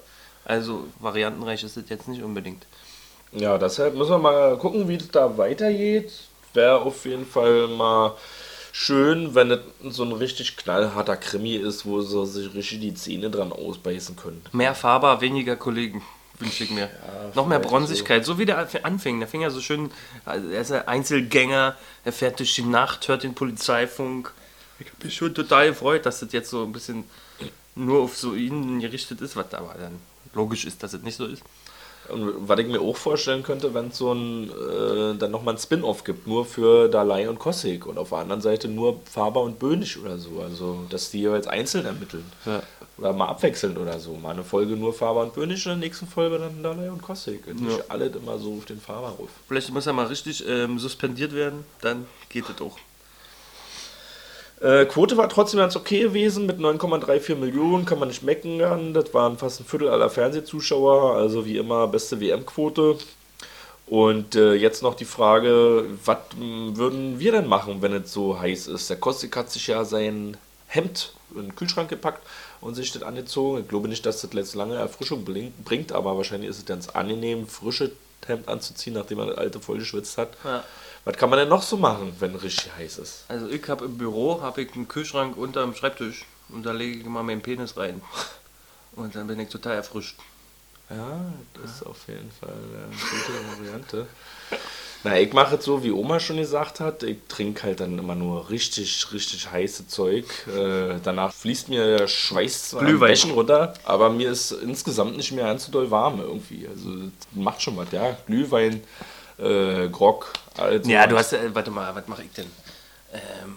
Also 0.44 0.84
variantenreich 1.00 1.62
ist 1.64 1.76
das 1.76 1.84
jetzt 1.88 2.06
nicht 2.08 2.22
unbedingt. 2.22 2.64
Ja, 3.32 3.58
deshalb 3.58 3.94
müssen 3.94 4.12
wir 4.12 4.18
mal 4.18 4.56
gucken, 4.56 4.88
wie 4.88 4.94
es 4.94 5.10
da 5.10 5.36
weitergeht. 5.36 6.12
Wäre 6.54 6.80
auf 6.80 7.04
jeden 7.04 7.26
Fall 7.26 7.66
mal 7.68 8.14
schön, 8.78 9.34
wenn 9.34 9.50
es 9.50 9.60
so 9.90 10.04
ein 10.04 10.12
richtig 10.12 10.56
knallharter 10.56 11.16
Krimi 11.16 11.56
ist, 11.56 11.84
wo 11.84 12.00
sie 12.00 12.26
sich 12.26 12.54
richtig 12.54 12.80
die 12.80 12.94
Zähne 12.94 13.28
dran 13.28 13.52
ausbeißen 13.52 14.14
können. 14.14 14.40
Mehr 14.52 14.74
Faber, 14.74 15.20
weniger 15.20 15.56
Kollegen, 15.56 16.02
wünsche 16.38 16.62
ich 16.62 16.70
mir. 16.70 16.88
Noch 17.34 17.48
mehr 17.48 17.58
Bronzigkeit, 17.58 18.24
so 18.24 18.38
wie 18.38 18.46
der 18.46 18.68
anfing. 18.84 19.18
Der 19.18 19.28
fing 19.28 19.40
ja 19.40 19.50
so 19.50 19.60
schön, 19.60 19.90
also 20.24 20.48
er 20.48 20.60
ist 20.60 20.70
ein 20.70 20.86
Einzelgänger, 20.86 21.76
er 22.04 22.12
fährt 22.12 22.38
durch 22.38 22.54
die 22.54 22.62
Nacht, 22.62 23.08
hört 23.08 23.24
den 23.24 23.34
Polizeifunk. 23.34 24.32
Ich 24.78 24.86
habe 24.86 25.04
mich 25.04 25.16
schon 25.16 25.34
total 25.34 25.70
gefreut, 25.70 26.06
dass 26.06 26.20
das 26.20 26.32
jetzt 26.32 26.50
so 26.50 26.62
ein 26.62 26.70
bisschen 26.70 27.02
nur 27.74 28.02
auf 28.02 28.16
so 28.16 28.34
ihn 28.34 28.78
gerichtet 28.78 29.20
ist, 29.20 29.34
was 29.34 29.52
aber 29.54 29.74
dann 29.74 29.98
logisch 30.34 30.64
ist, 30.64 30.84
dass 30.84 30.92
es 30.92 31.02
nicht 31.02 31.16
so 31.16 31.26
ist. 31.26 31.42
Und 32.10 32.48
was 32.48 32.58
ich 32.60 32.66
mir 32.66 32.80
auch 32.80 32.96
vorstellen 32.96 33.42
könnte, 33.42 33.74
wenn 33.74 33.88
es 33.88 33.98
so 33.98 34.12
ein, 34.12 34.50
äh, 34.50 35.16
dann 35.18 35.30
nochmal 35.30 35.54
ein 35.54 35.58
Spin-off 35.58 36.04
gibt, 36.04 36.26
nur 36.26 36.44
für 36.44 36.88
Dalai 36.88 37.28
und 37.28 37.38
Kossig 37.38 37.86
und 37.86 37.98
auf 37.98 38.10
der 38.10 38.18
anderen 38.18 38.40
Seite 38.40 38.68
nur 38.68 39.00
Faber 39.10 39.42
und 39.42 39.58
Böhnig 39.58 39.98
oder 40.02 40.18
so. 40.18 40.40
Also, 40.42 40.84
dass 40.90 41.10
die 41.10 41.20
jeweils 41.20 41.46
einzeln 41.46 41.84
ermitteln. 41.86 42.24
Ja. 42.46 42.62
Oder 42.96 43.12
mal 43.12 43.26
abwechselnd 43.26 43.78
oder 43.78 43.98
so. 44.00 44.14
Mal 44.14 44.30
eine 44.30 44.42
Folge 44.44 44.74
nur 44.76 44.92
Faber 44.92 45.22
und 45.22 45.34
Böhnig 45.34 45.64
und 45.66 45.72
in 45.72 45.80
der 45.80 45.88
nächsten 45.88 46.06
Folge 46.08 46.38
dann 46.38 46.62
Dalai 46.62 46.90
und 46.90 47.00
Kossig. 47.02 47.46
Und 47.46 47.60
nicht 47.62 47.78
Ja. 47.78 47.84
alle 47.88 48.06
immer 48.06 48.38
so 48.38 48.54
auf 48.58 48.64
den 48.64 48.80
Faber 48.80 49.10
ruf. 49.10 49.28
Vielleicht 49.46 49.70
muss 49.72 49.86
er 49.86 49.92
mal 49.92 50.06
richtig 50.06 50.44
ähm, 50.48 50.78
suspendiert 50.78 51.32
werden, 51.34 51.64
dann 51.80 52.06
geht 52.28 52.44
es 52.48 52.60
auch. 52.60 52.76
Äh, 54.60 54.86
Quote 54.86 55.16
war 55.16 55.28
trotzdem 55.28 55.58
ganz 55.58 55.76
okay 55.76 56.00
gewesen 56.00 56.46
mit 56.46 56.58
9,34 56.58 57.36
Millionen, 57.36 57.84
kann 57.84 57.98
man 57.98 58.08
nicht 58.08 58.22
meckern. 58.22 58.92
Das 58.92 59.14
waren 59.14 59.38
fast 59.38 59.60
ein 59.60 59.66
Viertel 59.66 59.88
aller 59.88 60.10
Fernsehzuschauer, 60.10 61.14
also 61.14 61.46
wie 61.46 61.58
immer 61.58 61.86
beste 61.86 62.20
WM-Quote. 62.20 62.98
Und 63.86 64.34
äh, 64.34 64.54
jetzt 64.54 64.82
noch 64.82 64.94
die 64.94 65.04
Frage, 65.04 65.84
was 66.04 66.18
m, 66.38 66.76
würden 66.76 67.18
wir 67.18 67.32
denn 67.32 67.46
machen, 67.46 67.80
wenn 67.80 67.94
es 67.94 68.12
so 68.12 68.38
heiß 68.38 68.66
ist? 68.66 68.90
Der 68.90 68.98
Kostik 68.98 69.34
hat 69.36 69.50
sich 69.50 69.66
ja 69.68 69.84
sein 69.84 70.36
Hemd 70.66 71.12
in 71.34 71.42
den 71.42 71.56
Kühlschrank 71.56 71.88
gepackt 71.88 72.26
und 72.60 72.74
sich 72.74 72.92
das 72.92 73.02
angezogen. 73.02 73.60
Ich 73.60 73.68
glaube 73.68 73.88
nicht, 73.88 74.04
dass 74.04 74.20
das 74.20 74.30
jetzt 74.32 74.54
lange 74.54 74.74
Erfrischung 74.74 75.24
bringt, 75.64 75.92
aber 75.92 76.16
wahrscheinlich 76.16 76.50
ist 76.50 76.58
es 76.58 76.66
ganz 76.66 76.88
angenehm, 76.90 77.46
frische 77.46 77.92
Hemd 78.26 78.48
anzuziehen, 78.48 78.94
nachdem 78.94 79.18
man 79.18 79.28
das 79.28 79.38
alte 79.38 79.60
voll 79.60 79.78
geschwitzt 79.78 80.18
hat. 80.18 80.30
Ja. 80.44 80.64
Was 81.04 81.16
kann 81.16 81.30
man 81.30 81.38
denn 81.38 81.48
noch 81.48 81.62
so 81.62 81.76
machen, 81.76 82.14
wenn 82.18 82.34
richtig 82.34 82.70
heiß 82.76 82.98
ist? 82.98 83.24
Also 83.28 83.48
ich 83.48 83.66
habe 83.68 83.86
im 83.86 83.96
Büro 83.96 84.42
habe 84.42 84.62
ich 84.62 84.74
einen 84.74 84.88
Kühlschrank 84.88 85.36
unter 85.36 85.62
dem 85.62 85.74
Schreibtisch 85.74 86.26
und 86.48 86.64
da 86.66 86.72
lege 86.72 86.98
ich 86.98 87.06
immer 87.06 87.22
meinen 87.22 87.40
Penis 87.40 87.76
rein. 87.76 88.02
Und 88.92 89.14
dann 89.14 89.26
bin 89.26 89.38
ich 89.40 89.48
total 89.48 89.76
erfrischt. 89.76 90.16
Ja, 90.90 91.20
das 91.54 91.76
ist 91.76 91.86
auf 91.86 92.08
jeden 92.08 92.30
Fall 92.30 92.48
eine 92.50 92.88
gute 92.90 93.60
Variante. 93.60 94.06
Na, 95.04 95.18
ich 95.20 95.32
mache 95.32 95.56
es 95.56 95.64
so, 95.64 95.84
wie 95.84 95.92
Oma 95.92 96.18
schon 96.18 96.38
gesagt 96.38 96.80
hat. 96.80 97.04
Ich 97.04 97.18
trinke 97.28 97.62
halt 97.62 97.80
dann 97.80 97.98
immer 97.98 98.16
nur 98.16 98.50
richtig, 98.50 99.06
richtig 99.12 99.50
heiße 99.50 99.86
Zeug. 99.86 100.24
Äh, 100.48 100.98
danach 101.04 101.32
fließt 101.32 101.68
mir 101.68 101.98
der 101.98 102.08
Schweiß 102.08 102.76
Glühwein. 102.78 103.16
Runter, 103.30 103.74
aber 103.84 104.10
mir 104.10 104.30
ist 104.32 104.50
insgesamt 104.50 105.16
nicht 105.16 105.30
mehr 105.30 105.44
ganz 105.44 105.66
so 105.66 105.72
doll 105.72 105.90
warm 105.90 106.20
irgendwie. 106.20 106.66
Also 106.66 106.90
das 106.96 107.12
macht 107.32 107.62
schon 107.62 107.76
was, 107.76 107.92
ja. 107.92 108.16
Glühwein, 108.26 108.82
äh, 109.38 109.88
Grog, 109.88 110.32
also 110.56 110.88
Ja, 110.88 111.06
du 111.06 111.16
hast, 111.16 111.32
äh, 111.32 111.54
warte 111.54 111.70
mal, 111.70 111.94
was 111.94 112.06
mache 112.08 112.22
ich 112.24 112.32
denn? 112.32 112.50
Ähm, 113.12 113.56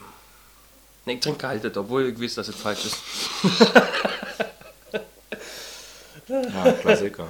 ne, 1.05 1.13
ich 1.13 1.19
trinke 1.19 1.39
gehalten, 1.39 1.71
obwohl 1.77 2.09
ich 2.09 2.21
weiß, 2.21 2.35
dass 2.35 2.47
es 2.47 2.55
falsch 2.55 2.85
ist. 2.85 2.97
Ja, 6.31 6.71
Klassiker. 6.73 7.27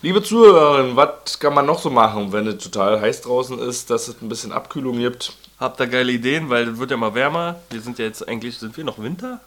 Liebe 0.00 0.22
Zuhörer, 0.22 0.96
was 0.96 1.38
kann 1.38 1.54
man 1.54 1.66
noch 1.66 1.80
so 1.80 1.88
machen, 1.88 2.32
wenn 2.32 2.48
es 2.48 2.62
total 2.62 3.00
heiß 3.00 3.20
draußen 3.20 3.58
ist, 3.60 3.90
dass 3.90 4.08
es 4.08 4.20
ein 4.20 4.28
bisschen 4.28 4.50
Abkühlung 4.50 4.98
gibt? 4.98 5.34
Habt 5.60 5.80
ihr 5.80 5.86
geile 5.86 6.10
Ideen, 6.10 6.50
weil 6.50 6.68
es 6.70 6.78
wird 6.78 6.90
ja 6.90 6.96
mal 6.96 7.14
wärmer. 7.14 7.60
Wir 7.70 7.80
sind 7.80 8.00
ja 8.00 8.06
jetzt 8.06 8.26
eigentlich, 8.26 8.58
sind 8.58 8.76
wir 8.76 8.82
noch 8.82 8.98
Winter? 8.98 9.40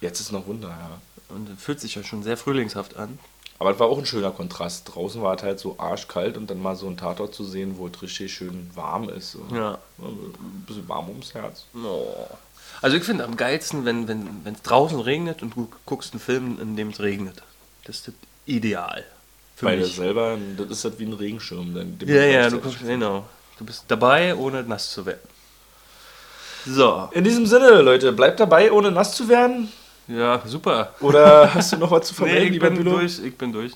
Jetzt 0.00 0.20
ist 0.20 0.32
noch 0.32 0.46
Wunder, 0.46 0.68
ja. 0.68 0.98
Und 1.28 1.50
es 1.50 1.62
fühlt 1.62 1.80
sich 1.80 1.94
ja 1.94 2.02
schon 2.02 2.22
sehr 2.22 2.38
frühlingshaft 2.38 2.96
an. 2.96 3.18
Aber 3.58 3.70
es 3.70 3.78
war 3.78 3.86
auch 3.86 3.98
ein 3.98 4.06
schöner 4.06 4.30
Kontrast. 4.30 4.94
Draußen 4.94 5.22
war 5.22 5.36
es 5.36 5.42
halt 5.42 5.60
so 5.60 5.76
arschkalt 5.78 6.36
und 6.36 6.50
dann 6.50 6.60
mal 6.60 6.76
so 6.76 6.86
ein 6.86 6.96
Tatort 6.96 7.34
zu 7.34 7.44
sehen, 7.44 7.76
wo 7.78 7.86
es 7.86 8.02
richtig 8.02 8.34
schön 8.34 8.70
warm 8.74 9.08
ist. 9.08 9.36
Ja. 9.52 9.78
Ein 9.98 10.64
bisschen 10.66 10.88
warm 10.88 11.08
ums 11.08 11.34
Herz. 11.34 11.66
Oh. 11.74 12.26
Also 12.82 12.96
ich 12.96 13.04
finde 13.04 13.24
am 13.24 13.36
geilsten, 13.36 13.84
wenn 13.84 14.02
es 14.02 14.08
wenn, 14.08 14.56
draußen 14.62 15.00
regnet 15.00 15.42
und 15.42 15.54
du 15.54 15.68
guckst 15.86 16.12
einen 16.12 16.20
Film, 16.20 16.58
in 16.60 16.76
dem 16.76 16.90
es 16.90 17.00
regnet. 17.00 17.42
Das 17.84 17.96
ist 17.96 18.08
das 18.08 18.14
Ideal. 18.46 19.04
Für 19.56 19.66
Weil 19.66 19.78
mich. 19.78 19.94
selber, 19.94 20.36
das 20.56 20.70
ist 20.70 20.84
halt 20.84 20.98
wie 20.98 21.06
ein 21.06 21.12
Regenschirm. 21.12 21.74
den 21.74 21.96
Ja, 22.06 22.24
ja, 22.24 22.50
du 22.50 22.58
guckst, 22.58 22.80
genau. 22.80 23.24
Du 23.58 23.64
bist 23.64 23.84
dabei, 23.86 24.34
ohne 24.34 24.64
nass 24.64 24.90
zu 24.90 25.06
werden. 25.06 25.20
So. 26.66 27.08
In 27.12 27.24
diesem 27.24 27.46
Sinne, 27.46 27.82
Leute, 27.82 28.12
bleibt 28.12 28.40
dabei, 28.40 28.72
ohne 28.72 28.90
nass 28.90 29.14
zu 29.14 29.28
werden. 29.28 29.70
Ja, 30.08 30.42
super. 30.46 30.94
Oder 31.00 31.52
hast 31.54 31.72
du 31.72 31.76
noch 31.78 31.90
was 31.90 32.08
zu 32.08 32.14
vermelden, 32.14 32.48
Nee, 32.50 32.54
ich 32.56 32.60
bin 32.60 32.74
Bülow? 32.74 32.98
durch, 32.98 33.18
ich 33.20 33.36
bin 33.36 33.52
durch. 33.52 33.72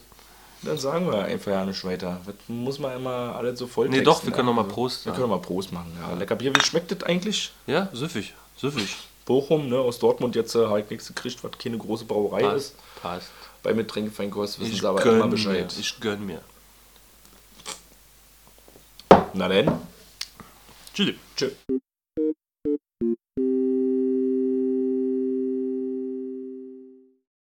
Dann 0.62 0.76
sagen 0.76 1.06
wir 1.10 1.22
einfach 1.24 1.52
ja 1.52 1.64
nicht 1.64 1.84
weiter. 1.84 2.20
Das 2.26 2.34
muss 2.48 2.78
man 2.80 2.96
immer 2.96 3.34
alles 3.36 3.58
so 3.60 3.66
voll 3.68 3.88
Nee, 3.88 4.02
doch, 4.02 4.24
wir 4.24 4.32
können 4.32 4.48
ja. 4.48 4.54
noch 4.54 4.62
mal 4.62 4.68
Prost 4.68 5.06
Wir 5.06 5.12
können 5.12 5.28
noch 5.28 5.36
mal 5.36 5.42
Prost 5.42 5.72
machen, 5.72 5.92
ja. 6.00 6.14
Lecker 6.16 6.34
Bier. 6.34 6.54
Wie 6.54 6.60
schmeckt 6.60 6.90
das 6.90 7.04
eigentlich? 7.04 7.52
Ja, 7.66 7.88
süffig, 7.92 8.34
süffig. 8.56 8.96
Bochum, 9.24 9.68
ne, 9.68 9.78
aus 9.78 9.98
Dortmund 10.00 10.34
jetzt 10.34 10.54
äh, 10.56 10.66
halt 10.66 10.90
nichts 10.90 11.06
gekriegt, 11.06 11.44
was 11.44 11.52
keine 11.58 11.78
große 11.78 12.06
Brauerei 12.06 12.40
ist. 12.56 12.74
Passt, 13.00 13.02
passt. 13.02 13.30
Bei 13.62 13.72
Mitränkefeinkost 13.74 14.58
wissen 14.58 14.72
Ich 14.72 14.80
sie 14.80 14.86
aber 14.86 15.04
immer 15.04 15.28
Bescheid. 15.28 15.72
mir, 15.72 15.80
ich 15.80 16.00
gönn 16.00 16.26
mir. 16.26 16.40
Na 19.34 19.48
denn, 19.48 19.70
Tschüss. 20.94 21.14
tschüss. 21.36 21.52